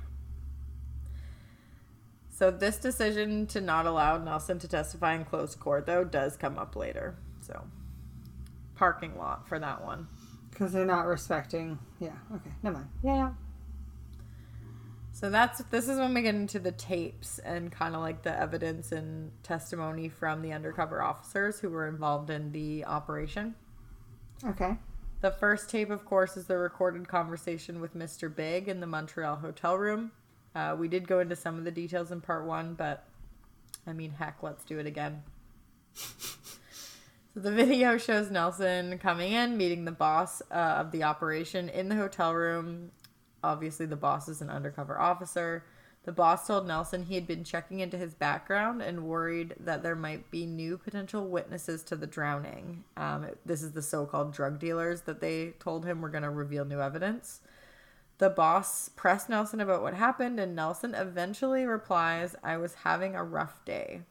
[2.29, 6.59] So this decision to not allow Nelson to testify in closed court, though, does come
[6.59, 7.17] up later.
[7.41, 7.65] So
[8.77, 10.07] parking lot for that one.
[10.53, 11.79] Because they're not respecting.
[11.99, 12.13] Yeah.
[12.35, 12.51] Okay.
[12.63, 12.89] Never mind.
[13.03, 13.17] Yeah.
[13.17, 13.31] Yeah.
[15.13, 18.37] So that's this is when we get into the tapes and kind of like the
[18.37, 23.55] evidence and testimony from the undercover officers who were involved in the operation.
[24.45, 24.77] Okay.
[25.21, 28.35] The first tape, of course, is the recorded conversation with Mr.
[28.35, 30.11] Big in the Montreal hotel room.
[30.55, 33.07] Uh, we did go into some of the details in part one, but
[33.87, 35.23] I mean, heck, let's do it again.
[37.35, 41.97] the video shows Nelson coming in, meeting the boss uh, of the operation in the
[41.97, 42.91] hotel room.
[43.43, 45.65] obviously the boss is an undercover officer.
[46.05, 49.95] The boss told Nelson he had been checking into his background and worried that there
[49.95, 52.83] might be new potential witnesses to the drowning.
[52.97, 56.31] Um, this is the so called drug dealers that they told him were going to
[56.31, 57.41] reveal new evidence.
[58.19, 63.25] The boss pressed Nelson about what happened, and Nelson eventually replies, I was having a
[63.25, 64.03] rough day.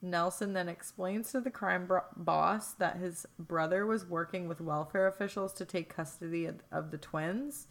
[0.00, 5.06] Nelson then explains to the crime bro- boss that his brother was working with welfare
[5.06, 7.66] officials to take custody of, of the twins.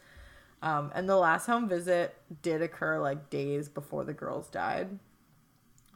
[0.62, 5.00] Um, and the last home visit did occur like days before the girls died.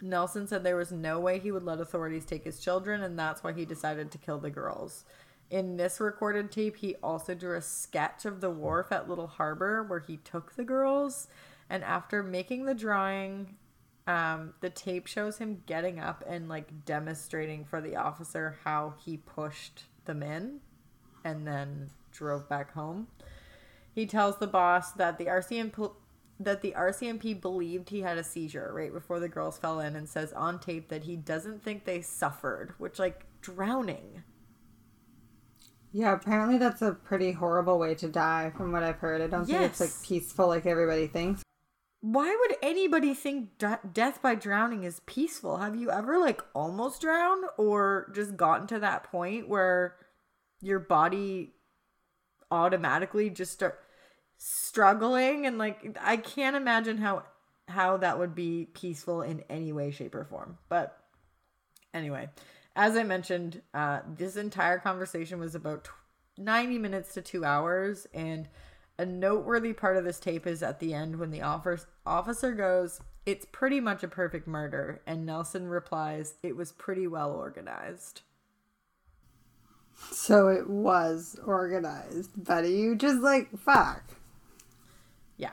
[0.02, 3.44] Nelson said there was no way he would let authorities take his children, and that's
[3.44, 5.06] why he decided to kill the girls.
[5.50, 9.84] In this recorded tape, he also drew a sketch of the wharf at Little Harbor
[9.84, 11.28] where he took the girls.
[11.70, 13.58] And after making the drawing,
[14.08, 19.18] um, the tape shows him getting up and like demonstrating for the officer how he
[19.18, 20.60] pushed them in
[21.24, 23.08] and then drove back home.
[23.94, 25.92] He tells the boss that the RCMP
[26.40, 30.10] that the RCMP believed he had a seizure right before the girls fell in and
[30.10, 34.24] says on tape that he doesn't think they suffered, which like drowning.
[35.92, 39.22] Yeah, apparently that's a pretty horrible way to die from what I've heard.
[39.22, 41.44] I don't think it's like peaceful like everybody thinks.
[42.02, 45.58] Why would anybody think de- death by drowning is peaceful?
[45.58, 49.96] Have you ever like almost drowned or just gotten to that point where
[50.62, 51.54] your body
[52.50, 53.80] automatically just start
[54.38, 57.24] struggling and like I can't imagine how
[57.68, 60.58] how that would be peaceful in any way shape or form.
[60.70, 60.98] But
[61.94, 62.30] anyway,
[62.76, 65.92] as I mentioned, uh this entire conversation was about tw-
[66.40, 68.48] 90 minutes to 2 hours and
[68.98, 73.02] a noteworthy part of this tape is at the end when the officer officer goes,
[73.26, 78.22] "It's pretty much a perfect murder," and Nelson replies, "It was pretty well organized."
[80.12, 82.72] So it was organized, buddy.
[82.72, 84.04] You just like fuck.
[85.38, 85.52] Yeah.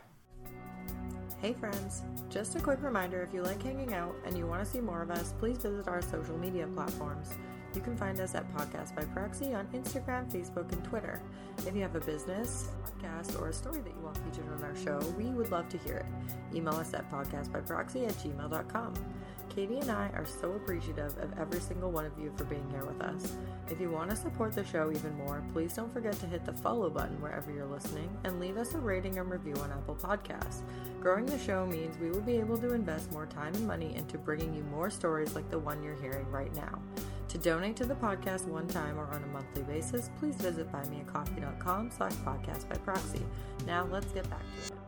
[1.41, 4.71] Hey friends, just a quick reminder if you like hanging out and you want to
[4.71, 7.35] see more of us, please visit our social media platforms.
[7.75, 11.21] You can find us at Podcast by Proxy on Instagram, Facebook, and Twitter.
[11.67, 14.77] If you have a business, podcast, or a story that you want featured on our
[14.77, 16.07] show, we would love to hear it.
[16.57, 18.95] Email us at podcastbyproxy at gmail.com.
[19.49, 22.85] Katie and I are so appreciative of every single one of you for being here
[22.85, 23.37] with us.
[23.69, 26.53] If you want to support the show even more, please don't forget to hit the
[26.53, 30.63] follow button wherever you're listening and leave us a rating and review on Apple Podcasts.
[31.01, 34.19] Growing the show means we will be able to invest more time and money into
[34.19, 36.79] bringing you more stories like the one you're hearing right now.
[37.29, 41.91] To donate to the podcast one time or on a monthly basis, please visit buymeacoffee.com
[41.91, 43.21] slash podcast by proxy.
[43.67, 44.79] Now let's get back to it.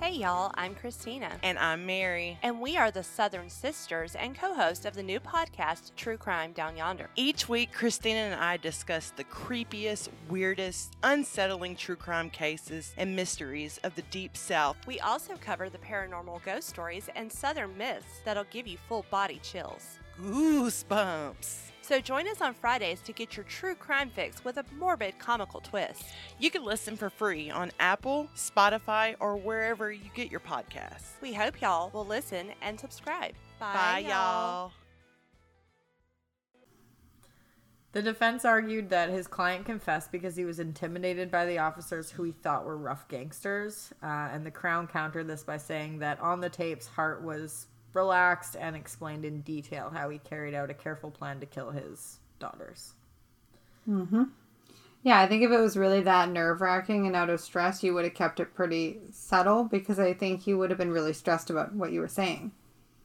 [0.00, 1.30] Hey y'all, I'm Christina.
[1.42, 2.38] And I'm Mary.
[2.42, 6.52] And we are the Southern Sisters and co host of the new podcast, True Crime
[6.52, 7.08] Down Yonder.
[7.16, 13.78] Each week, Christina and I discuss the creepiest, weirdest, unsettling true crime cases and mysteries
[13.84, 14.76] of the Deep South.
[14.86, 19.38] We also cover the paranormal ghost stories and Southern myths that'll give you full body
[19.42, 19.98] chills.
[20.22, 21.64] Goosebumps.
[21.82, 25.60] So join us on Fridays to get your true crime fix with a morbid comical
[25.60, 26.02] twist.
[26.38, 31.20] You can listen for free on Apple, Spotify, or wherever you get your podcasts.
[31.20, 33.34] We hope y'all will listen and subscribe.
[33.58, 34.72] Bye, Bye y'all.
[37.92, 42.24] The defense argued that his client confessed because he was intimidated by the officers who
[42.24, 43.92] he thought were rough gangsters.
[44.02, 48.56] Uh, and the Crown countered this by saying that on the tapes, Hart was relaxed
[48.58, 52.92] and explained in detail how he carried out a careful plan to kill his daughters.
[53.84, 54.24] Hmm.
[55.02, 57.92] Yeah, I think if it was really that nerve wracking and out of stress, you
[57.92, 61.50] would have kept it pretty subtle because I think you would have been really stressed
[61.50, 62.52] about what you were saying.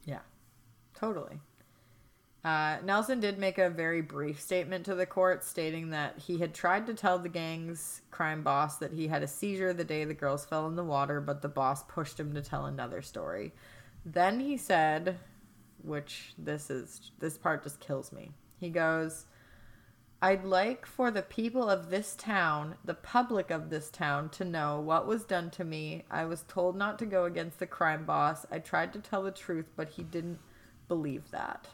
[0.06, 0.22] Yeah,
[0.96, 1.40] totally.
[2.44, 6.54] Uh, Nelson did make a very brief statement to the court stating that he had
[6.54, 10.14] tried to tell the gang's crime boss that he had a seizure the day the
[10.14, 13.52] girls fell in the water, but the boss pushed him to tell another story.
[14.12, 15.20] Then he said,
[15.84, 18.32] which this is this part just kills me.
[18.60, 19.26] He goes,
[20.22, 24.80] I'd like for the people of this town, the public of this town, to know
[24.80, 26.06] what was done to me.
[26.10, 28.46] I was told not to go against the crime boss.
[28.52, 30.40] I tried to tell the truth, but he didn't
[30.88, 31.68] believe that.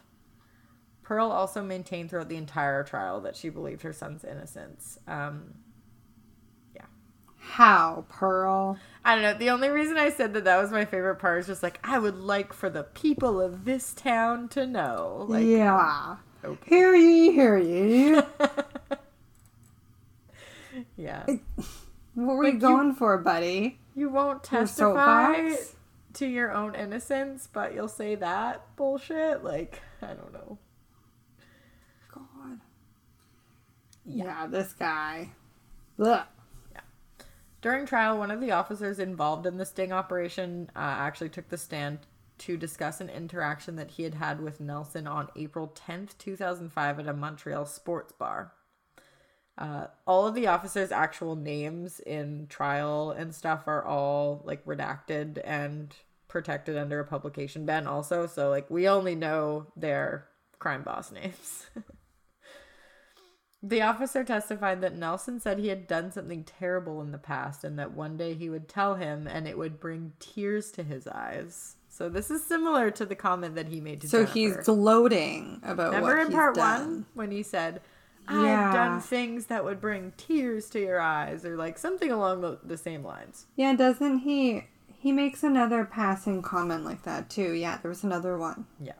[1.02, 4.98] Pearl also maintained throughout the entire trial that she believed her son's innocence.
[5.08, 5.54] Um,
[7.50, 8.78] How, Pearl?
[9.04, 9.34] I don't know.
[9.34, 11.98] The only reason I said that that was my favorite part is just like, I
[11.98, 15.26] would like for the people of this town to know.
[15.28, 15.76] Like, yeah.
[15.80, 16.18] Ah.
[16.44, 16.68] okay.
[16.68, 18.20] Hear ye, hear ye.
[20.96, 21.24] Yeah.
[22.14, 23.78] what were you Like you- going for, buddy?
[23.94, 25.54] You won't testify
[26.14, 29.42] to your own innocence, but you'll say that bullshit.
[29.42, 30.58] Like, I don't know.
[32.14, 32.60] God.
[34.04, 35.30] Yeah, this guy.
[35.98, 36.26] Ugh.
[37.62, 41.58] During trial, one of the officers involved in the sting operation uh, actually took the
[41.58, 42.00] stand
[42.38, 47.08] to discuss an interaction that he had had with Nelson on April 10th, 2005, at
[47.08, 48.52] a Montreal sports bar.
[49.56, 55.40] Uh, all of the officers' actual names in trial and stuff are all like redacted
[55.44, 55.94] and
[56.28, 58.26] protected under a publication ban, also.
[58.26, 61.66] So, like, we only know their crime boss names.
[63.68, 67.78] The officer testified that Nelson said he had done something terrible in the past and
[67.78, 71.74] that one day he would tell him and it would bring tears to his eyes.
[71.88, 74.34] So this is similar to the comment that he made to So Jennifer.
[74.34, 76.80] he's gloating about Remember what in he's part done.
[76.80, 77.80] one when he said,
[78.28, 78.72] I've Yeah.
[78.72, 82.76] done things that would bring tears to your eyes or like something along the, the
[82.76, 83.46] same lines.
[83.56, 84.64] Yeah, doesn't he?
[84.98, 87.52] He makes another passing comment like that too.
[87.52, 88.92] Yeah, there was another one Yeah.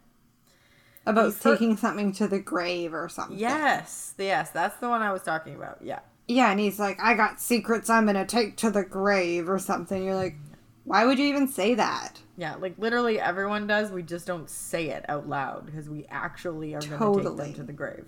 [1.06, 3.38] About He fir- taking something to the grave or something.
[3.38, 4.14] Yes.
[4.18, 5.78] Yes, that's the one I was talking about.
[5.82, 6.00] Yeah.
[6.28, 10.02] Yeah, and he's like, I got secrets I'm gonna take to the grave or something.
[10.02, 10.36] You're like,
[10.84, 12.20] why would you even say that?
[12.36, 13.90] Yeah, like literally everyone does.
[13.90, 17.36] We just don't say it out loud because we actually are going to take Totally.
[17.36, 18.06] them to the grave.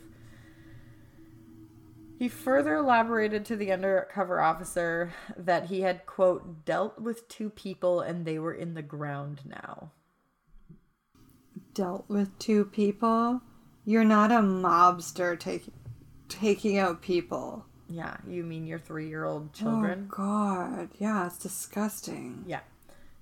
[2.19, 8.01] He further elaborated to the undercover officer that he had, quote, dealt with two people
[8.01, 9.91] and they were in the ground now.
[11.79, 13.41] Dealt with two people.
[13.85, 15.75] You're not a mobster taking
[16.29, 17.67] taking out people.
[17.89, 20.11] Yeah, you mean your three year old oh, children?
[20.13, 22.43] Oh God, yeah, it's disgusting.
[22.49, 22.63] Yeah.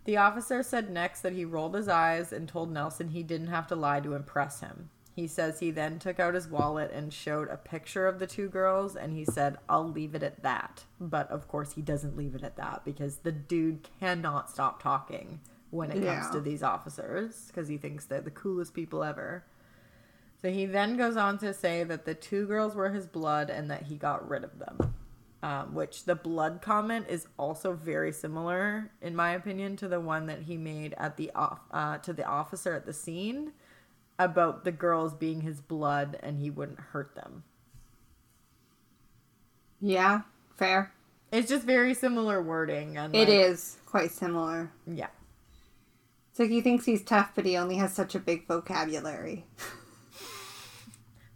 [0.07, 3.67] The officer said next that he rolled his eyes and told Nelson he didn't have
[3.67, 4.89] to lie to impress him.
[5.15, 8.49] He says he then took out his wallet and showed a picture of the two
[8.49, 10.85] girls and he said, I'll leave it at that.
[10.99, 15.41] But of course, he doesn't leave it at that because the dude cannot stop talking
[15.77, 16.31] when it comes Yeah.
[16.33, 19.45] to these officers because he thinks they're the coolest people ever.
[20.43, 23.71] So he then goes on to say that the two girls were his blood and
[23.71, 24.95] that he got rid of them.
[25.43, 30.27] Um, which the blood comment is also very similar, in my opinion, to the one
[30.27, 33.53] that he made at the off uh, to the officer at the scene
[34.19, 37.45] about the girls being his blood and he wouldn't hurt them.
[39.81, 40.23] Yeah,
[40.57, 40.93] fair.
[41.31, 44.71] It's just very similar wording, and It like, is quite similar.
[44.87, 45.09] yeah.
[46.39, 49.47] Like he thinks he's tough, but he only has such a big vocabulary.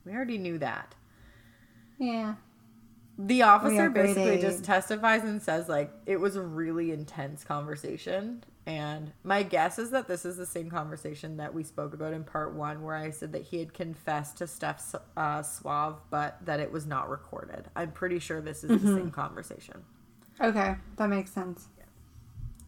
[0.05, 0.95] We already knew that.
[1.99, 2.37] Yeah.
[3.19, 9.13] The officer basically just testifies and says like it was a really intense conversation and
[9.23, 12.55] my guess is that this is the same conversation that we spoke about in part
[12.55, 16.73] one where I said that he had confessed to Steph uh, Suave but that it
[16.73, 17.69] was not recorded.
[17.77, 18.87] I'm pretty sure this is Mm-hmm.
[18.87, 19.85] the same conversation.
[20.41, 21.69] Okay, that makes sense.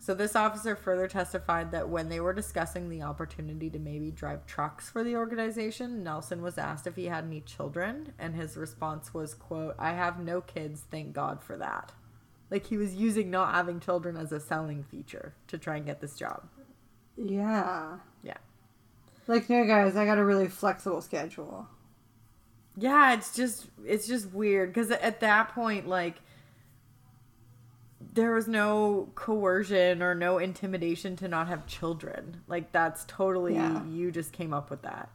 [0.03, 4.45] So this officer further testified that when they were discussing the opportunity to maybe drive
[4.47, 9.15] trucks for the organization, Nelson was asked if he had any children, and his response
[9.15, 11.93] was, quote, I have no kids, thank God for that.
[12.51, 16.01] Like he was using not having children as a selling feature to try and get
[16.01, 16.49] this job.
[17.17, 17.99] Yeah.
[18.25, 18.38] Yeah.
[19.29, 21.69] Like, no, guys, I got a really flexible schedule.
[22.77, 26.17] Yeah, it's just it's just weird because at that point, like,
[28.12, 32.42] there was no coercion or no intimidation to not have children.
[32.46, 33.85] Like that's totally Yeah.
[33.87, 35.09] you just came up with that.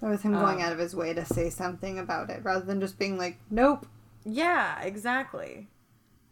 [0.00, 2.64] That was him going Um, out of his way to say something about it rather
[2.64, 3.86] than just being like, nope.
[4.24, 5.68] Yeah, exactly.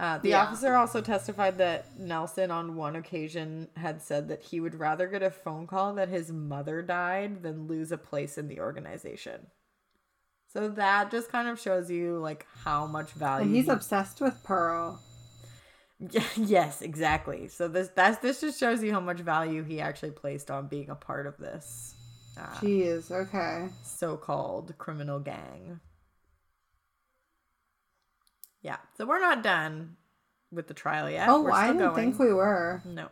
[0.01, 0.43] Uh, the Yeah.
[0.45, 5.23] officer also testified that Nelson, on one occasion, had said that he would rather get
[5.23, 9.49] a phone call that his mother died than lose a place in the organization.
[10.47, 13.47] So that just kind of shows you like how much value.
[13.47, 15.01] And he's he- obsessed with Pearl.
[16.37, 17.49] yes, exactly.
[17.49, 20.91] So this that's this just shows you how much value he actually placed on being
[20.91, 21.95] a part of this
[22.39, 23.69] uh, Jeez, okay.
[23.83, 25.81] so-called criminal gang.
[28.63, 29.97] Yeah, so we're not done
[30.53, 31.29] with the trial yet.
[31.29, 31.95] Oh, I didn't going.
[31.95, 32.83] think we were.
[32.85, 33.09] No.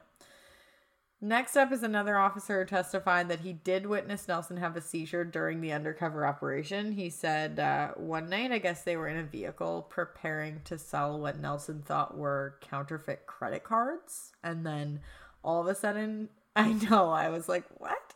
[1.26, 5.24] Next up is another officer who testified that he did witness Nelson have a seizure
[5.24, 6.92] during the undercover operation.
[6.92, 11.18] He said uh, one night, I guess they were in a vehicle preparing to sell
[11.18, 14.30] what Nelson thought were counterfeit credit cards.
[14.44, 15.00] And then
[15.42, 18.14] all of a sudden, I know, I was like, what?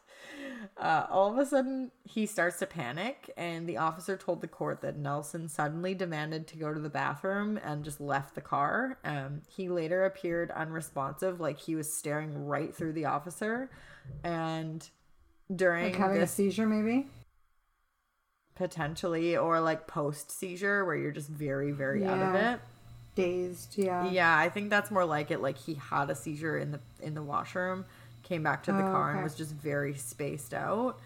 [0.77, 4.81] Uh, all of a sudden, he starts to panic, and the officer told the court
[4.83, 8.99] that Nelson suddenly demanded to go to the bathroom and just left the car.
[9.05, 13.71] Um, he later appeared unresponsive, like he was staring right through the officer.
[14.25, 14.89] And
[15.55, 17.07] during Like having a seizure, maybe?
[18.55, 22.61] potentially, or like post seizure, where you're just very, very out of it.
[23.15, 24.09] Dazed, yeah.
[24.11, 25.41] Yeah, I think that's more like it.
[25.41, 27.85] Like he had a seizure in the in the washroom,
[28.31, 31.01] came back to the Oh, car, and was just very spaced out.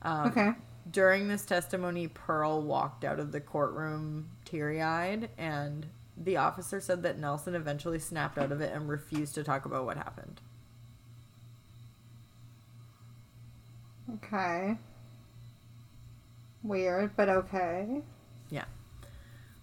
[0.00, 0.52] Um, Okay.
[0.90, 7.02] During this testimony, Pearl walked out of the courtroom teary eyed, and the officer said
[7.02, 10.40] that Nelson eventually snapped out of it and refused to talk about what happened.
[14.14, 14.76] Okay.
[16.62, 18.00] Weird, but okay.
[18.50, 18.64] Yeah.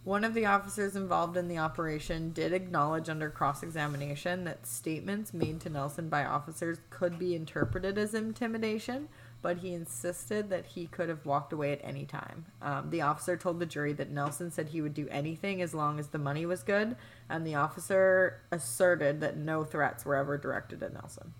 [0.05, 5.33] One of the officers involved in the operation did acknowledge under cross examination that statements
[5.33, 9.09] made to Nelson by officers could be interpreted as intimidation,
[9.41, 12.45] but he insisted that he could have walked away at any time.
[12.61, 15.99] Um, the officer told the jury that Nelson said he would do anything as long
[15.99, 16.95] as the money was good,
[17.29, 21.33] and the officer asserted that no threats were ever directed at Nelson.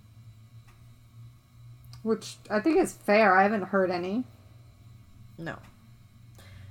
[2.03, 3.37] Which I think is fair.
[3.37, 4.25] I haven't heard any.
[5.37, 5.57] No.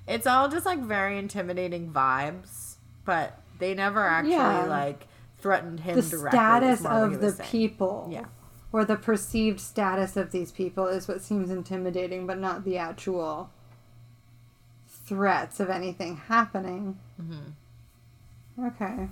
[0.09, 4.65] It's all just like very intimidating vibes, but they never actually Yeah.
[4.65, 5.07] like
[5.39, 6.31] threatened him The directly.
[6.39, 7.51] status more what he of the saying.
[7.51, 8.09] people.
[8.11, 8.25] Yeah.
[8.73, 13.51] Or the perceived status of these people is what seems intimidating, but not the actual
[14.87, 16.99] threats of anything happening.
[17.21, 18.67] Mm-hmm.
[18.67, 19.09] Okay.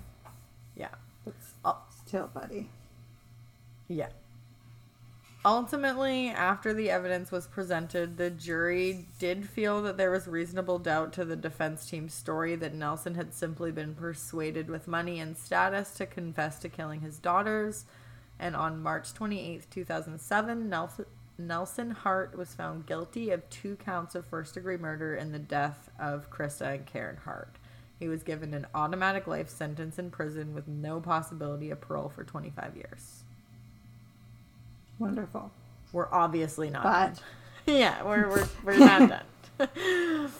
[0.74, 0.88] Yeah.
[1.24, 1.34] But
[1.64, 1.78] Oh.
[2.04, 2.68] still, buddy.
[3.88, 4.08] Yeah.
[5.46, 11.12] Ultimately, after the evidence was presented, the jury did feel that there was reasonable doubt
[11.12, 15.94] to the defense team's story that Nelson had simply been persuaded with money and status
[15.98, 17.84] to confess to killing his daughters.
[18.40, 21.04] And on March 28th, 2007, Nelson,
[21.38, 25.90] Nelson Hart was found guilty of two counts of first degree murder in the death
[25.96, 27.54] of Krista and Karen Hart.
[28.00, 32.24] He was given an automatic life sentence in prison with no possibility of parole for
[32.24, 33.22] 25 years.
[34.98, 35.50] Wonderful.
[35.92, 36.82] We're obviously not.
[36.82, 37.14] But
[37.66, 37.76] done.
[37.76, 39.22] yeah, we're we're, we're not
[39.58, 39.68] done.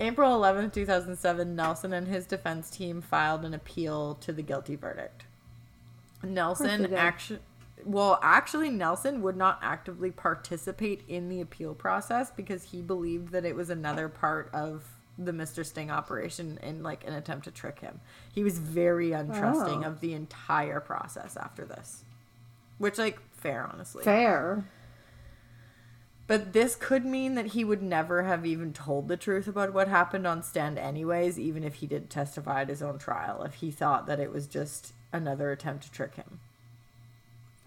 [0.00, 5.24] April 11th, 2007, Nelson and his defense team filed an appeal to the guilty verdict.
[6.22, 7.38] Nelson actually
[7.84, 13.44] well, actually Nelson would not actively participate in the appeal process because he believed that
[13.44, 14.84] it was another part of
[15.18, 15.64] the Mr.
[15.64, 18.00] Sting operation in like an attempt to trick him.
[18.32, 19.88] He was very untrusting Oh.
[19.88, 22.04] of the entire process after this.
[22.78, 24.02] Which like fair honestly.
[24.02, 24.64] fair.
[26.26, 29.88] But this could mean that he would never have even told the truth about what
[29.88, 33.70] happened on stand, anyways, even if he did testify at his own trial, if he
[33.70, 36.40] thought that it was just another attempt to trick him.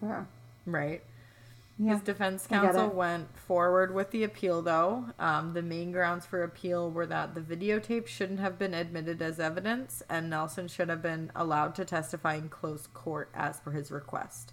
[0.00, 0.26] Fair.
[0.66, 1.02] Right?
[1.78, 1.92] Yeah.
[1.92, 5.04] His defense counsel went forward with the appeal, though.
[5.20, 9.38] Um, the main grounds for appeal were that the videotape shouldn't have been admitted as
[9.38, 13.92] evidence, and Nelson should have been allowed to testify in closed court as per his
[13.92, 14.52] request.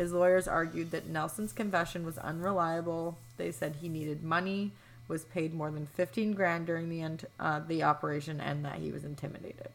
[0.00, 3.18] His lawyers argued that Nelson's confession was unreliable.
[3.36, 4.72] They said he needed money,
[5.08, 8.90] was paid more than 15 grand during the end, uh, the operation, and that he
[8.90, 9.68] was intimidated.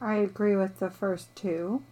[0.00, 1.82] I agree with the first two.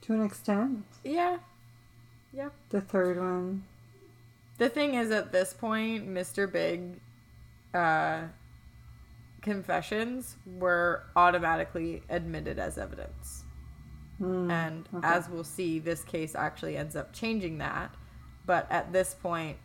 [0.00, 0.84] To an extent.
[1.04, 1.36] Yeah.
[2.32, 2.48] Yeah.
[2.70, 3.62] The third one.
[4.58, 6.50] The thing is, at this point, Mr.
[6.50, 6.98] Big
[7.72, 8.22] uh,
[9.42, 13.44] confessions were automatically admitted as evidence.
[14.18, 15.06] Hmm, And okay.
[15.06, 17.94] as we'll see, this case actually ends up changing that.
[18.46, 19.58] But at this point,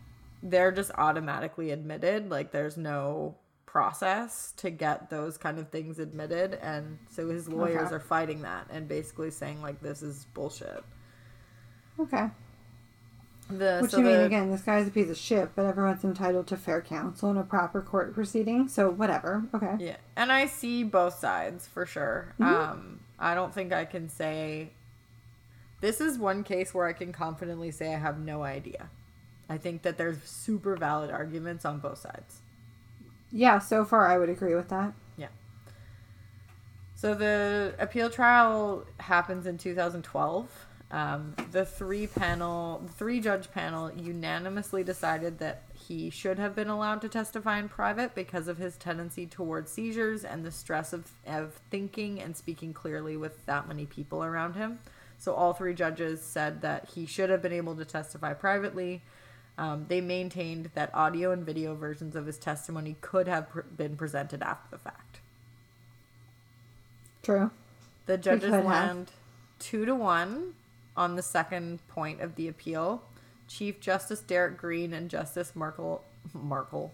[0.43, 2.30] they're just automatically admitted.
[2.30, 3.36] Like, there's no
[3.66, 6.56] process to get those kind of things admitted.
[6.62, 7.95] And so his lawyers Okay.
[7.95, 10.84] are fighting that and basically saying, like, this is bullshit.
[11.99, 12.30] Okay.
[13.49, 16.04] The, Which so you mean the- again, this guy's a piece of shit, but everyone's
[16.04, 19.43] entitled to fair counsel and a proper court proceeding, so whatever.
[19.54, 19.76] Okay.
[19.80, 22.34] Yeah, and I see both sides for sure.
[22.39, 22.43] Mm-hmm.
[22.72, 24.72] Um, I don't think I can say
[25.80, 28.89] this is one case where I can confidently say I have no idea.
[29.47, 32.41] I think that there's super valid arguments on both sides.
[33.32, 34.93] Yeah, so far I would agree with that.
[35.17, 35.28] Yeah.
[36.95, 40.65] So the appeal trial happens in 2012.
[40.92, 47.02] Um, the three panel, three judge panel unanimously decided that he should have been allowed
[47.02, 51.54] to testify in private because of his tendency towards seizures and the stress of, of
[51.70, 54.80] thinking and speaking clearly with that many people around him.
[55.18, 59.02] So all three judges said that he should have been able to testify privately.
[59.58, 63.96] Um, they maintained that audio and video versions of his testimony could have pr- been
[63.96, 65.20] presented after the fact.
[67.24, 67.52] True.
[68.08, 69.12] The judges land
[69.60, 70.56] two to one
[70.96, 73.04] on the second point of the appeal.
[73.48, 76.94] Chief Justice Derek Green and Justice Markle, Markle,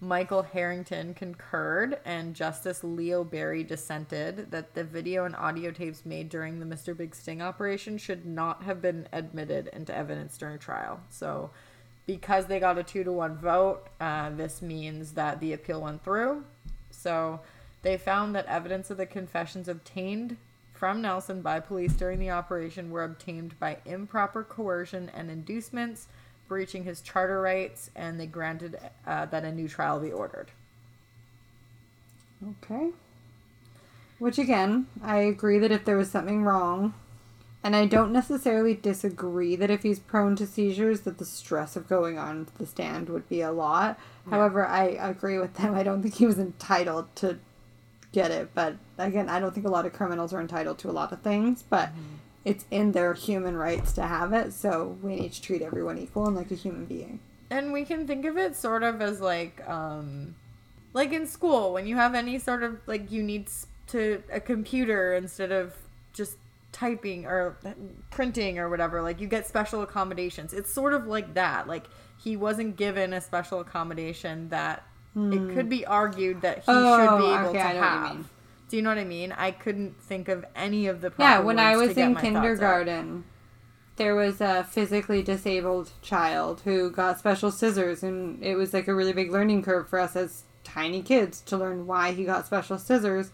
[0.00, 6.28] Michael Harrington concurred, and Justice Leo Barry dissented that the video and audio tapes made
[6.28, 6.94] during the Mr.
[6.94, 11.00] Big Sting operation should not have been admitted into evidence during trial.
[11.08, 11.50] So,
[12.06, 16.04] because they got a two to one vote, uh, this means that the appeal went
[16.04, 16.44] through.
[16.90, 17.40] So,
[17.80, 20.36] they found that evidence of the confessions obtained
[20.76, 26.06] from Nelson by police during the operation were obtained by improper coercion and inducements,
[26.48, 30.50] breaching his charter rights, and they granted uh, that a new trial be ordered.
[32.62, 32.90] Okay.
[34.18, 36.94] Which again, I agree that if there was something wrong,
[37.62, 41.88] and I don't necessarily disagree that if he's prone to seizures, that the stress of
[41.88, 43.98] going on the stand would be a lot.
[44.30, 45.74] However, I agree with them.
[45.74, 47.38] I don't think he was entitled to
[48.12, 48.50] get it.
[48.54, 51.22] But again, I don't think a lot of criminals are entitled to a lot of
[51.22, 51.62] things.
[51.62, 51.90] But
[52.46, 54.52] it's in their human rights to have it.
[54.52, 57.18] So we need to treat everyone equal and like a human being.
[57.50, 60.36] And we can think of it sort of as like, um,
[60.92, 63.48] like in school when you have any sort of like you need
[63.88, 65.74] to a computer instead of
[66.12, 66.36] just
[66.72, 67.56] typing or
[68.10, 69.02] printing or whatever.
[69.02, 70.52] Like you get special accommodations.
[70.52, 71.66] It's sort of like that.
[71.66, 71.84] Like
[72.16, 74.84] he wasn't given a special accommodation that
[75.16, 75.54] it hmm.
[75.54, 77.80] could be argued that he should be Oh, able okay, to I know what you
[77.80, 78.16] have.
[78.16, 78.24] mean.
[78.68, 79.32] Do you know what I mean?
[79.32, 81.38] I couldn't think of any of the problems.
[81.40, 82.42] Yeah, when I was in my thoughts out.
[82.42, 83.24] kindergarten,
[83.96, 88.94] there was a physically disabled child who got special scissors, and it was like a
[88.94, 92.78] really big learning curve for us as tiny kids to learn why he got special
[92.78, 93.30] scissors.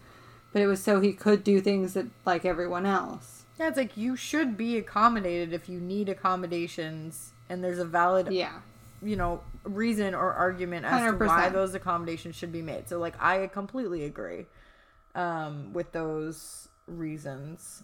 [0.53, 3.43] But it was so he could do things that like everyone else.
[3.59, 8.31] Yeah, it's like you should be accommodated if you need accommodations and there's a valid
[8.31, 8.59] Yeah.
[9.03, 11.27] You know reason or argument as to 100%.
[11.27, 14.45] why those accommodations should be made so like i completely agree
[15.15, 17.83] um with those reasons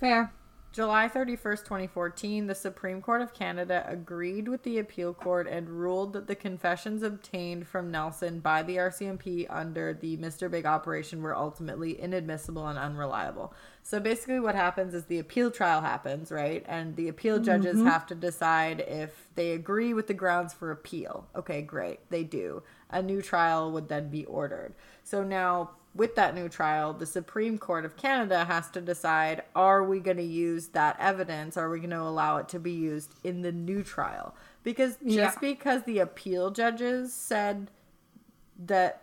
[0.00, 0.32] Fair.
[0.74, 6.14] July 31st, 2014, the Supreme Court of Canada agreed with the appeal court and ruled
[6.14, 10.50] that the confessions obtained from Nelson by the RCMP under the Mr.
[10.50, 13.54] Big operation were ultimately inadmissible and unreliable.
[13.84, 16.64] So basically, what happens is the appeal trial happens, right?
[16.66, 17.86] And the appeal judges mm-hmm.
[17.86, 21.28] have to decide if they agree with the grounds for appeal.
[21.36, 22.00] Okay, great.
[22.10, 22.64] They do.
[22.90, 24.74] A new trial would then be ordered.
[25.04, 29.84] So now with that new trial, the Supreme Court of Canada has to decide are
[29.84, 31.56] we going to use that evidence?
[31.56, 34.34] Are we going to allow it to be used in the new trial?
[34.64, 35.34] Because just Yeah.
[35.40, 37.70] because the appeal judges said
[38.66, 39.02] that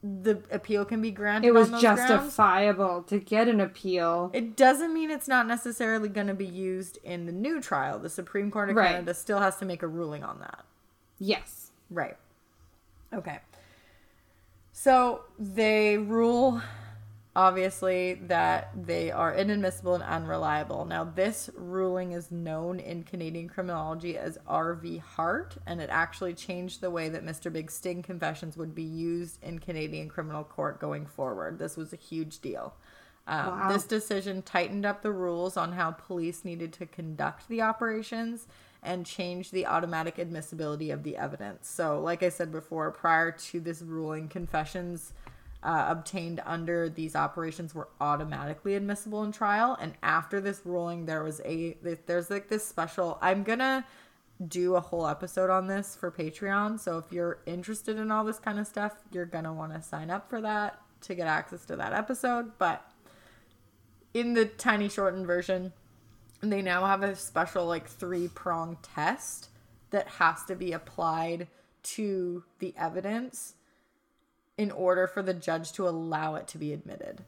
[0.00, 4.30] the appeal can be granted It was those grounds, justifiable to get an appeal.
[4.32, 7.98] it doesn't mean it's not necessarily going to be used in the new trial.
[7.98, 8.90] The Supreme Court of Right.
[8.92, 10.64] Canada still has to make a ruling on that.
[11.18, 11.72] Yes.
[11.90, 12.16] Right.
[13.12, 13.40] Okay.
[14.80, 16.62] So they rule,
[17.34, 20.84] obviously, that they are inadmissible and unreliable.
[20.84, 24.98] Now, this ruling is known in Canadian criminology as R.V.
[24.98, 27.52] Hart, and it actually changed the way that Mr.
[27.52, 31.58] Big Sting confessions would be used in Canadian criminal court going forward.
[31.58, 32.76] This was a huge deal.
[33.26, 33.72] Um, Wow.
[33.72, 38.46] This decision tightened up the rules on how police needed to conduct the operations
[38.82, 41.68] and change the automatic admissibility of the evidence.
[41.68, 45.12] So, like I said before, prior to this ruling, confessions
[45.62, 49.76] uh, obtained under these operations were automatically admissible in trial.
[49.80, 51.76] And after this ruling, there was a
[52.06, 53.18] there's like this special.
[53.20, 53.84] I'm gonna
[54.46, 56.78] do a whole episode on this for Patreon.
[56.78, 60.10] So if you're interested in all this kind of stuff, you're gonna want to sign
[60.10, 62.52] up for that to get access to that episode.
[62.58, 62.88] But
[64.14, 65.72] in the tiny shortened version,
[66.40, 69.48] they now have a special like three prong test
[69.90, 71.48] that has to be applied
[71.82, 73.54] to the evidence
[74.56, 77.22] in order for the judge to allow it to be admitted.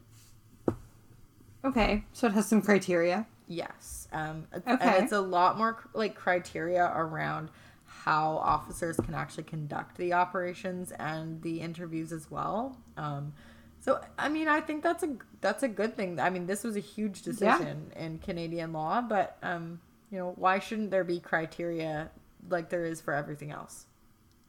[1.64, 2.04] Okay.
[2.12, 3.26] So it has some criteria.
[3.46, 4.08] Yes.
[4.12, 4.98] Um, and Okay.
[4.98, 7.50] it's a lot more like criteria around
[7.84, 12.78] how officers can actually conduct the operations and the interviews as well.
[12.96, 13.32] Um,
[13.80, 16.20] so I mean, I think that's a that's a good thing.
[16.20, 20.58] I mean, this was a huge decision in Canadian law, but um, you know, why
[20.58, 22.10] shouldn't there be criteria
[22.48, 23.86] like there is for everything else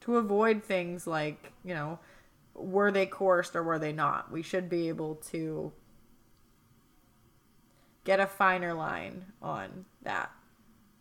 [0.00, 1.98] to avoid things like you know,
[2.54, 4.30] were they coerced or were they not?
[4.30, 5.72] We should be able to
[8.04, 10.30] get a finer line on that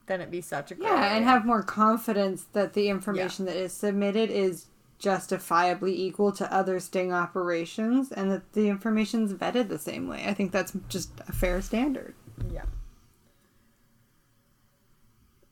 [0.05, 3.73] than it be such a Yeah, and have more confidence that the information that is
[3.73, 4.67] submitted is
[5.01, 10.25] justifiably equal to other sting operations and that the information's vetted the same way.
[10.27, 12.13] I think that's just a fair standard.
[12.53, 12.65] yeah.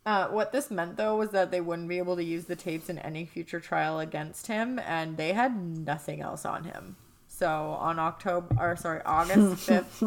[0.05, 2.89] Uh, what this meant though was that they wouldn't be able to use the tapes
[2.89, 6.95] in any future trial against him, and they had nothing else on him.
[7.27, 7.47] So
[7.79, 10.03] on October, or sorry, August fifth,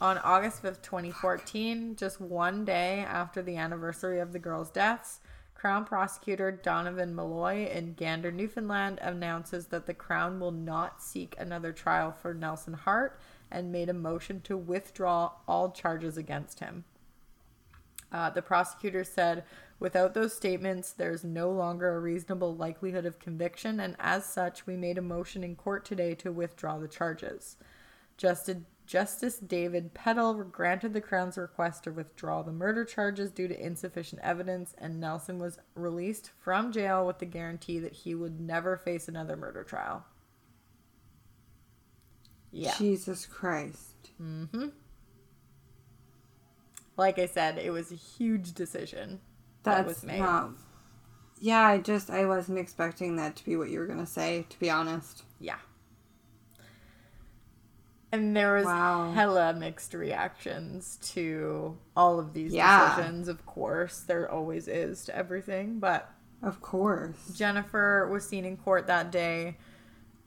[0.00, 5.20] on August fifth, twenty fourteen, just one day after the anniversary of the girls' deaths,
[5.58, 11.72] Crown Prosecutor Donovan Molloy in Gander, Newfoundland, announces that the Crown will not seek another
[11.72, 16.84] trial for Nelson Hart and made a motion to withdraw all charges against him.
[18.12, 19.42] Uh, the prosecutor said,
[19.80, 24.76] without those statements, there's no longer a reasonable likelihood of conviction, and as such, we
[24.76, 27.56] made a motion in court today to withdraw the charges.
[28.16, 28.58] Justice,
[28.88, 34.22] Justice David Peddle granted the Crown's request to withdraw the murder charges due to insufficient
[34.24, 39.06] evidence, and Nelson was released from jail with the guarantee that he would never face
[39.06, 40.06] another murder trial.
[42.50, 42.72] Yeah.
[42.78, 44.10] Jesus Christ.
[44.20, 44.68] Mm-hmm.
[46.96, 49.20] Like I said, it was a huge decision
[49.64, 50.20] that was made.
[50.20, 50.52] not.
[51.38, 54.46] Yeah, I just I wasn't expecting that to be what you were gonna say.
[54.48, 55.24] To be honest.
[55.38, 55.58] Yeah.
[58.10, 59.12] And there was Wow.
[59.12, 62.88] hella mixed reactions to all of these Yeah.
[62.96, 64.00] decisions, of course.
[64.00, 65.78] There always is to everything.
[65.78, 66.10] But
[66.42, 67.34] Of course.
[67.36, 69.58] Jennifer was seen in court that day,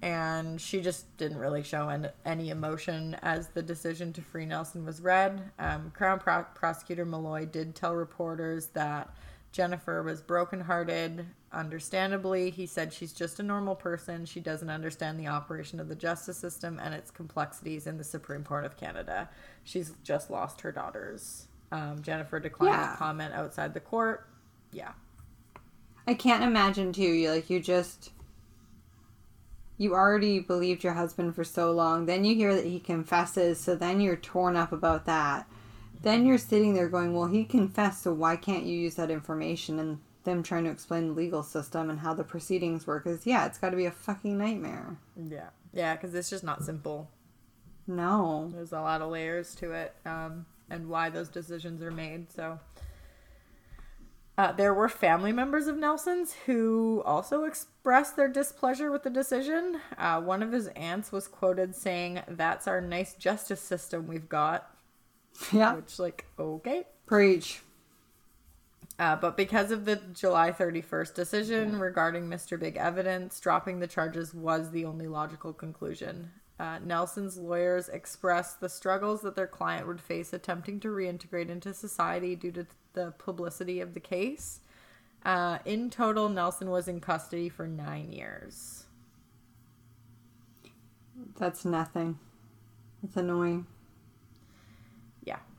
[0.01, 4.85] and she just didn't really show an, any emotion as the decision to free Nelson
[4.85, 5.51] was read.
[5.57, 9.09] Um, Crown Pro- Prosecutor Molloy did tell reporters that
[9.51, 11.25] Jennifer was brokenhearted.
[11.51, 14.25] Understandably, he said she's just a normal person.
[14.25, 18.43] She doesn't understand the operation of the justice system and its complexities in the Supreme
[18.43, 19.29] Court of Canada.
[19.63, 21.47] She's just lost her daughters.
[21.71, 22.91] Um, Jennifer declined Yeah.
[22.91, 24.27] to comment outside the court.
[24.71, 24.93] Yeah.
[26.07, 27.01] I can't imagine too.
[27.03, 28.11] You like you just
[29.77, 32.05] you already believed your husband for so long.
[32.05, 35.47] Then you hear that he confesses, so then you're torn up about that.
[36.01, 39.79] Then you're sitting there going, "Well, he confessed, so why can't you use that information?"
[39.79, 43.45] And them trying to explain the legal system and how the proceedings work is yeah,
[43.45, 44.97] it's got to be a fucking nightmare.
[45.15, 45.49] Yeah.
[45.73, 47.09] Yeah, because it's just not simple.
[47.87, 48.49] No.
[48.53, 52.31] There's a lot of layers to it, um, and why those decisions are made.
[52.31, 52.59] So,
[54.37, 59.79] uh, there were family members of Nelson's who also expressed their displeasure with the decision.
[59.97, 64.70] Uh, one of his aunts was quoted saying, "That's our nice justice system we've got,"
[65.51, 65.73] Yeah.
[65.75, 66.85] which, like, okay.
[67.05, 67.61] Preach.
[68.99, 72.59] Uh, but because of the July 31st decision regarding Mr.
[72.59, 76.31] Big Evidence, dropping the charges was the only logical conclusion.
[76.59, 81.73] Uh, Nelson's lawyers expressed the struggles that their client would face attempting to reintegrate into
[81.73, 84.59] society due to the publicity of the case.
[85.25, 88.85] Uh, in total, Nelson was in custody for nine years.
[91.39, 92.19] That's nothing.
[93.03, 93.65] It's annoying.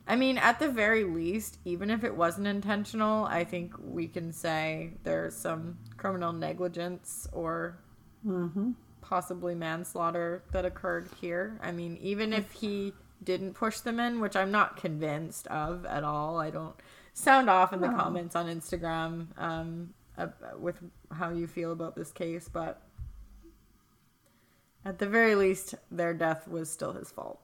[0.07, 4.33] I mean, at the very least, even if it wasn't intentional, I think we can
[4.33, 7.79] say there's some criminal negligence or
[8.27, 8.73] Mm-hmm.
[9.01, 11.59] possibly manslaughter that occurred here.
[11.63, 12.93] I mean, even if he
[13.23, 16.75] didn't push them in, which I'm not convinced of at all, I don't
[17.15, 19.95] sound off in the comments on Instagram um,
[20.59, 20.81] with
[21.13, 22.83] how you feel about this case, but
[24.85, 27.41] at the very least, their death was still his fault.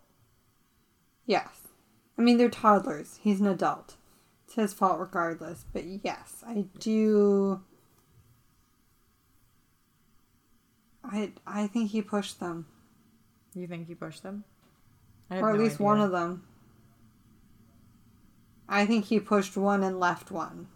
[1.27, 1.68] Yes.
[2.19, 3.21] I mean, they're toddlers.
[3.23, 3.97] He's an adult.
[4.45, 5.64] It's his fault regardless.
[5.73, 7.61] But yes, I do.
[11.05, 12.66] I I think he pushed them,
[13.55, 14.45] You think he pushed them?
[15.31, 15.85] Or at no least idea.
[15.87, 16.43] one of them.
[18.69, 20.69] I think he pushed one and left one.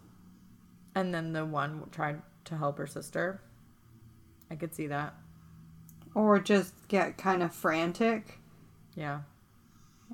[0.95, 3.41] And then the one tried to help her sister.
[4.49, 5.15] I could see that.
[6.15, 8.39] Or just get kind of frantic
[8.95, 9.21] Yeah.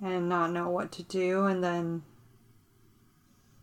[0.01, 2.03] And not know what to do and then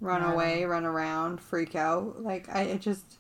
[0.01, 0.32] run Yeah.
[0.32, 2.22] away, run around, freak out.
[2.22, 3.18] Like, I it just.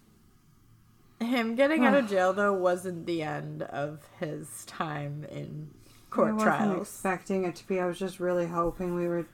[1.18, 5.70] Him getting out of jail though wasn't the end of his time in
[6.10, 6.88] court I wasn't trials.
[6.88, 7.80] expecting it to be.
[7.80, 9.26] I was just really hoping we were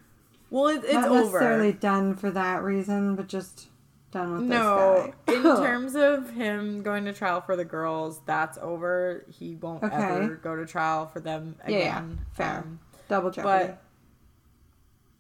[0.49, 1.23] well, it, it's not over.
[1.23, 3.67] necessarily done for that reason, but just
[4.13, 9.25] done with No, in terms of him going to trial for the girls, that's over.
[9.29, 9.97] He won't Okay.
[9.97, 12.19] ever go to trial for them Yeah, yeah, again.
[12.35, 12.59] fair.
[12.59, 12.79] Um,
[13.13, 13.75] double jeopardy.
[13.75, 13.83] but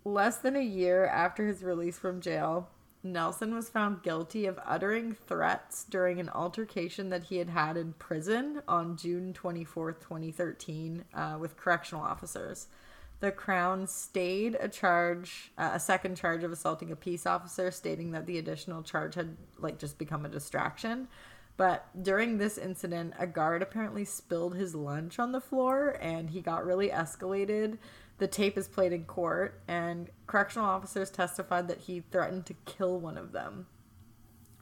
[0.05, 2.69] less than a year after his release from jail,
[3.05, 7.95] Nelson was found guilty of uttering threats during an altercation that he had had in
[7.95, 12.69] prison on June 24th, 2013, uh, with correctional officers.
[13.19, 18.13] The Crown stayed a charge, uh, a second charge of assaulting a peace officer, stating
[18.13, 21.09] that the additional charge had like just become a distraction.
[21.63, 26.41] But during this incident, a guard apparently spilled his lunch on the floor and he
[26.41, 27.79] got really escalated.
[28.19, 32.99] The tape is played in court, and correctional officers testified that he threatened to kill
[32.99, 33.67] one of them.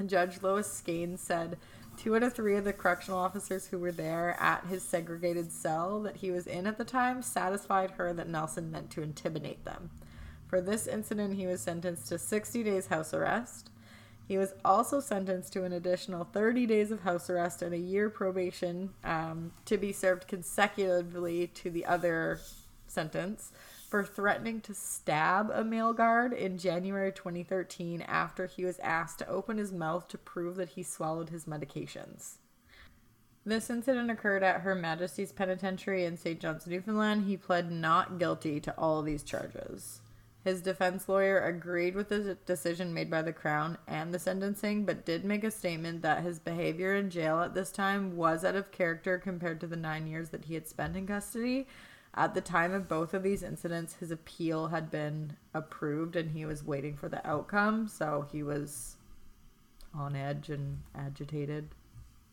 [0.05, 1.57] Judge Lois Skanes said
[1.96, 6.03] two out of three of the correctional officers who were there at his segregated cell
[6.03, 9.88] that he was in at the time satisfied her that Nelson meant to intimidate them.
[10.48, 13.70] For this incident, he was sentenced to 60 days house arrest.
[14.31, 18.09] He was also sentenced to an additional 30 days of house arrest and a year
[18.09, 22.39] probation um, to be served consecutively to the other
[22.87, 23.51] sentence
[23.89, 29.28] for threatening to stab a male guard in January 2013 after he was asked to
[29.28, 32.35] open his mouth to prove that he swallowed his medications.
[33.45, 36.39] This incident occurred at Her Majesty's Penitentiary in St.
[36.39, 37.24] John's, Newfoundland.
[37.24, 40.03] He pled not guilty to all of these charges.
[40.43, 45.05] His defense lawyer agreed with the decision made by the Crown and the sentencing, but
[45.05, 48.70] did make a statement that his behavior in jail at this time was out of
[48.72, 51.66] character compared to the nine years that he had spent in custody.
[52.14, 56.47] At the time of both of these incidents, his appeal had been approved and he
[56.47, 57.86] was waiting for the outcome.
[57.86, 58.97] So he was
[59.95, 61.68] on edge and agitated.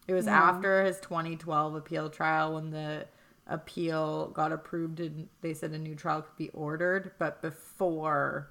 [0.08, 0.40] It was Yeah.
[0.40, 3.06] after his 2012 appeal trial when the
[3.48, 8.50] appeal got approved and they said a new trial could be ordered, but before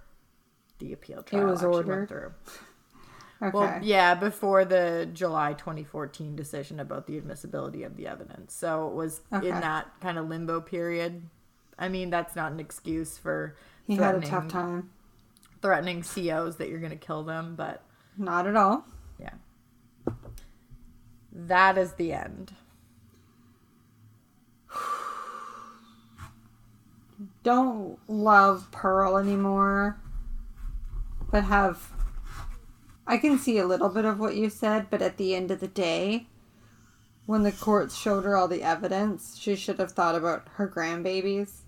[0.79, 2.09] the appeal trial was actually went ordered?
[2.09, 2.33] through.
[3.43, 3.51] Okay.
[3.59, 8.55] Well, yeah, before the July 2014 decision about the admissibility of the evidence.
[8.55, 9.49] So it was Okay.
[9.49, 11.29] in that kind of limbo period.
[11.79, 13.55] I mean, that's not an excuse for
[13.87, 14.91] he had a threatening, tough time.
[15.61, 17.83] threatening COs that you're going to kill them, but
[18.17, 18.87] Not at all.
[19.19, 19.35] yeah.
[21.33, 22.55] That is the end.
[27.47, 30.01] Don't love Pearl anymore,
[31.31, 31.93] but have.
[33.07, 35.61] I can see a little bit of what you said, but at the end of
[35.61, 36.27] the day,
[37.25, 41.61] when the courts showed her all the evidence, she should have thought about her grandbabies.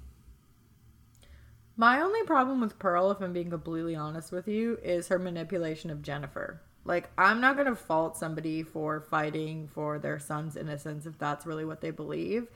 [1.76, 5.90] My only problem with Pearl, if I'm being completely honest with you, is her manipulation
[5.90, 6.60] of Jennifer.
[6.84, 11.46] Like, I'm not going to fault somebody for fighting for their son's innocence if that's
[11.46, 12.48] really what they believe.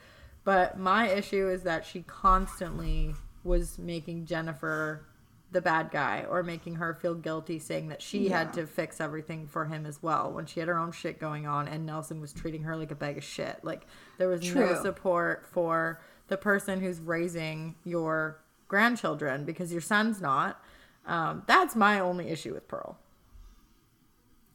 [0.43, 5.05] But my issue is that she constantly was making Jennifer
[5.51, 9.47] the bad guy or making her feel guilty, saying that she had to fix everything
[9.47, 12.33] for him as well when she had her own shit going on and Nelson was
[12.33, 13.59] treating her like a bag of shit.
[13.63, 13.85] Like,
[14.17, 20.59] there was no support for the person who's raising your grandchildren because your son's not.
[21.05, 22.97] Um, that's my only issue with Pearl.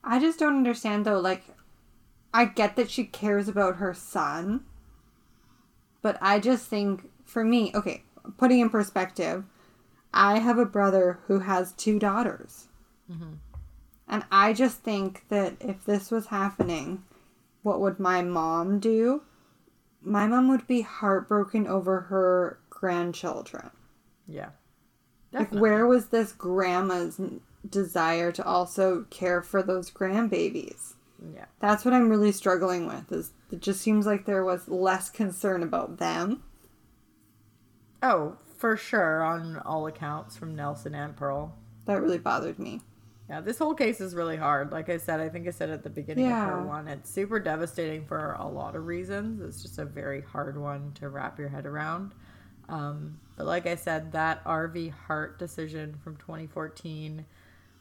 [0.02, 1.20] I just don't understand though.
[1.20, 1.44] Like,
[2.34, 4.64] I get that she cares about her son,
[6.08, 8.02] but I just think, for me, okay,
[8.38, 9.44] putting in perspective,
[10.14, 12.68] I have a brother who has two daughters.
[13.12, 13.34] Mm-hmm.
[14.08, 17.02] And I just think that if this was happening,
[17.62, 19.20] what would my mom do?
[20.00, 23.68] My mom would be heartbroken over her grandchildren.
[24.26, 24.52] Yeah.
[25.30, 27.20] Like, where was this grandma's
[27.68, 30.94] desire to also care for those grandbabies?
[31.34, 31.46] Yeah.
[31.60, 33.10] That's what I'm really struggling with.
[33.10, 36.42] Is it just seems like there was less concern about them.
[38.02, 41.56] Oh, for sure, on all accounts from Nelson and Pearl.
[41.86, 42.80] That really bothered me.
[43.28, 44.72] Yeah, this whole case is really hard.
[44.72, 47.38] Like I said, I think I said at the beginning of her one, it's super
[47.38, 49.42] devastating for a lot of reasons.
[49.42, 52.14] It's just a very hard one to wrap your head around.
[52.70, 57.24] Um, but like I said, that RV Hart decision from 2014,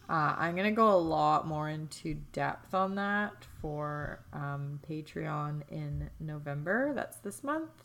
[0.10, 5.64] uh, I'm going to go a lot more into depth on that for um, Patreon
[5.70, 6.93] in November.
[6.93, 7.84] That's this month.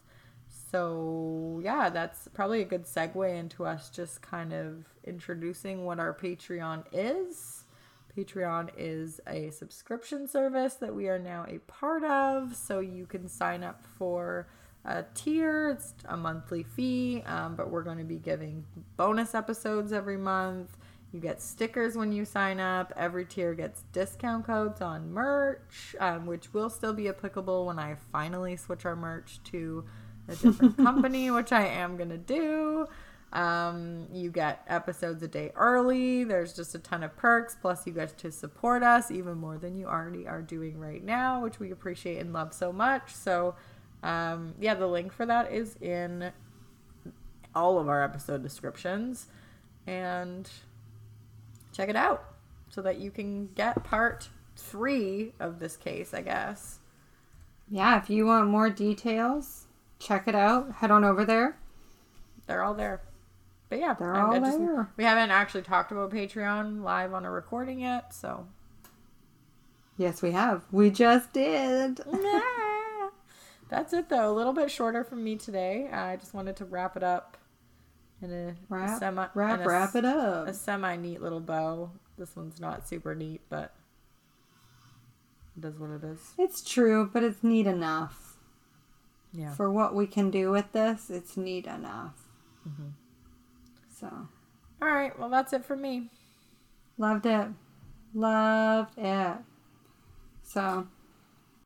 [0.71, 6.15] So, yeah, that's probably a good segue into us just kind of introducing what our
[6.15, 7.65] Patreon is.
[8.17, 12.55] Patreon is a subscription service that we are now a part of.
[12.55, 14.47] So, you can sign up for
[14.85, 18.65] a tier, it's a monthly fee, um, but we're going to be giving
[18.97, 20.77] bonus episodes every month.
[21.13, 22.93] You get stickers when you sign up.
[22.97, 27.97] Every tier gets discount codes on merch, um, which will still be applicable when I
[28.11, 29.85] finally switch our merch to
[30.29, 32.87] a different company, which I am going to do.
[33.33, 36.25] Um, you get episodes a day early.
[36.25, 37.57] There's just a ton of perks.
[37.61, 41.43] Plus, you get to support us even more than you already are doing right now,
[41.43, 43.15] which we appreciate and love so much.
[43.15, 43.55] So,
[44.03, 46.33] um, yeah, the link for that is in
[47.55, 49.27] all of our episode descriptions.
[49.87, 50.51] And
[51.73, 52.25] check it out
[52.69, 56.79] so that you can get part three of this case, I guess.
[57.71, 59.67] Yeah, if you want more details,
[59.99, 60.73] check it out.
[60.73, 61.57] Head on over there.
[62.47, 63.01] They're all there.
[63.69, 64.91] But yeah, They're I- I all just- there.
[64.97, 68.47] we haven't actually talked about Patreon live on a recording yet, so.
[69.97, 70.65] Yes, we have.
[70.71, 72.01] We just did.
[73.69, 74.31] That's it though.
[74.31, 75.89] A little bit shorter from me today.
[75.91, 77.37] I just wanted to wrap it up
[78.23, 80.49] in a Wrap, semi wrap, a, wrap it up.
[80.49, 81.91] a semi neat little bow.
[82.19, 83.75] This one's not super neat, but
[85.57, 86.19] it is what it is.
[86.39, 88.37] It's true, but it's neat enough.
[89.33, 89.55] Yeah.
[89.55, 92.29] For what we can do with this, it's neat enough.
[92.69, 92.89] Mm-hmm.
[93.99, 94.09] So,
[94.81, 95.19] All right.
[95.19, 96.11] Well, that's it for me.
[96.99, 97.49] loved it.
[98.15, 99.37] Loved it.
[100.43, 100.87] So,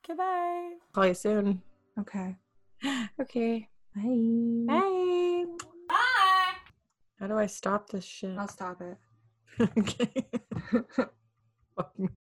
[0.06, 0.74] Goodbye.
[0.92, 1.62] Call you soon.
[1.98, 2.36] okay.
[3.20, 3.68] Okay.
[3.96, 4.64] Bye.
[4.68, 5.35] Bye.
[7.18, 8.36] How do I stop this shit?
[8.38, 8.98] I'll stop it.
[9.78, 10.26] okay.